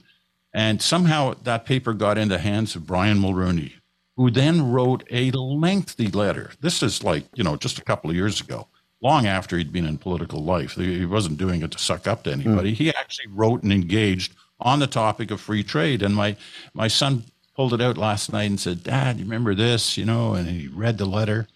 And 0.52 0.80
somehow 0.80 1.34
that 1.42 1.64
paper 1.64 1.94
got 1.94 2.16
in 2.18 2.28
the 2.28 2.38
hands 2.38 2.76
of 2.76 2.86
Brian 2.86 3.18
Mulroney, 3.18 3.72
who 4.16 4.30
then 4.30 4.70
wrote 4.70 5.02
a 5.10 5.30
lengthy 5.32 6.08
letter. 6.08 6.52
This 6.60 6.82
is 6.82 7.02
like, 7.02 7.24
you 7.34 7.42
know, 7.42 7.56
just 7.56 7.78
a 7.78 7.82
couple 7.82 8.10
of 8.10 8.16
years 8.16 8.40
ago 8.40 8.68
long 9.04 9.26
after 9.26 9.58
he'd 9.58 9.72
been 9.72 9.86
in 9.86 9.98
political 9.98 10.42
life. 10.42 10.72
He 10.72 11.04
wasn't 11.04 11.36
doing 11.36 11.62
it 11.62 11.70
to 11.72 11.78
suck 11.78 12.08
up 12.08 12.24
to 12.24 12.32
anybody. 12.32 12.72
Mm. 12.72 12.76
He 12.76 12.88
actually 12.88 13.28
wrote 13.28 13.62
and 13.62 13.72
engaged 13.72 14.32
on 14.58 14.78
the 14.78 14.86
topic 14.86 15.30
of 15.30 15.42
free 15.42 15.62
trade. 15.62 16.02
And 16.02 16.16
my, 16.16 16.36
my 16.72 16.88
son 16.88 17.24
pulled 17.54 17.74
it 17.74 17.82
out 17.82 17.98
last 17.98 18.32
night 18.32 18.44
and 18.48 18.58
said, 18.58 18.82
Dad, 18.82 19.18
you 19.18 19.24
remember 19.24 19.54
this? 19.54 19.98
You 19.98 20.06
know, 20.06 20.32
and 20.32 20.48
he 20.48 20.68
read 20.68 20.96
the 20.96 21.04
letter. 21.04 21.46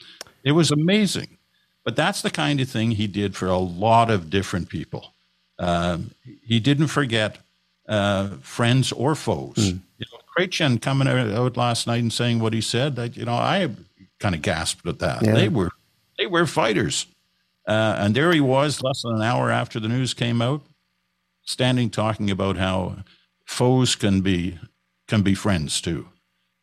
It 0.45 0.53
was 0.53 0.71
amazing. 0.71 1.39
But 1.85 1.97
that's 1.97 2.21
the 2.21 2.31
kind 2.31 2.61
of 2.61 2.69
thing 2.69 2.91
he 2.91 3.07
did 3.07 3.35
for 3.35 3.47
a 3.47 3.57
lot 3.57 4.11
of 4.11 4.29
different 4.29 4.69
people. 4.69 5.15
Um, 5.59 6.11
he 6.45 6.61
didn't 6.61 6.89
forget 6.89 7.39
uh, 7.89 8.29
friends 8.43 8.93
or 8.93 9.15
foes. 9.15 9.57
Mm. 9.57 9.81
You 9.99 10.07
know, 10.13 10.79
coming 10.79 11.09
out, 11.09 11.57
last 11.57 11.87
night 11.87 12.03
and 12.03 12.13
saying 12.13 12.39
what 12.41 12.53
he 12.53 12.61
said, 12.61 12.95
that, 12.97 13.17
you 13.17 13.25
know, 13.25 13.33
I 13.33 13.71
kind 14.21 14.35
of 14.35 14.43
gasped 14.43 14.87
at 14.87 14.99
that. 14.99 15.25
Yeah. 15.25 15.33
They 15.33 15.49
were 15.49 15.71
they 16.19 16.27
were 16.27 16.47
fighters. 16.47 17.07
Uh, 17.69 17.97
and 17.99 18.15
there 18.15 18.33
he 18.33 18.41
was, 18.41 18.83
less 18.83 19.03
than 19.03 19.17
an 19.17 19.23
hour 19.23 19.51
after 19.51 19.79
the 19.79 19.89
news 19.89 20.15
came 20.15 20.41
out, 20.41 20.63
standing 21.43 21.91
talking 21.91 22.31
about 22.31 22.57
how 22.57 23.05
foes 23.45 23.95
can 23.95 24.23
be 24.23 24.59
can 25.07 25.23
be 25.23 25.35
friends 25.35 25.81
too, 25.81 26.09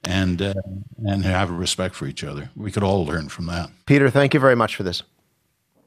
and 0.04 0.42
uh, 0.42 0.54
and 1.06 1.24
have 1.24 1.52
a 1.52 1.54
respect 1.54 1.94
for 1.94 2.08
each 2.08 2.24
other. 2.24 2.50
We 2.56 2.72
could 2.72 2.84
all 2.84 3.06
learn 3.06 3.30
from 3.30 3.46
that. 3.46 3.70
Peter, 3.86 4.10
thank 4.10 4.34
you 4.34 4.40
very 4.40 4.56
much 4.56 4.76
for 4.76 4.82
this. 4.82 5.04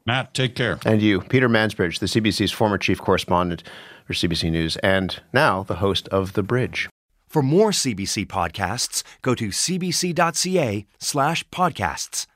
Matt, 0.07 0.33
take 0.35 0.55
care. 0.55 0.79
And 0.87 1.03
you, 1.03 1.21
Peter 1.21 1.49
Mansbridge, 1.49 1.99
the 1.99 2.07
CBC's 2.07 2.53
former 2.53 2.79
chief 2.79 2.99
correspondent 2.99 3.63
for 4.07 4.15
CBC 4.15 4.51
News, 4.51 4.77
and 4.79 5.21
now 5.35 5.65
the 5.65 5.77
host 5.77 6.09
of 6.09 6.33
The 6.33 6.43
Bridge. 6.43 6.89
For 7.29 7.43
more 7.43 7.73
CBC 7.73 8.27
podcasts, 8.27 9.03
go 9.21 9.35
to 9.35 9.49
cbc.ca 9.49 10.87
slash 10.99 11.47
podcasts. 11.51 12.27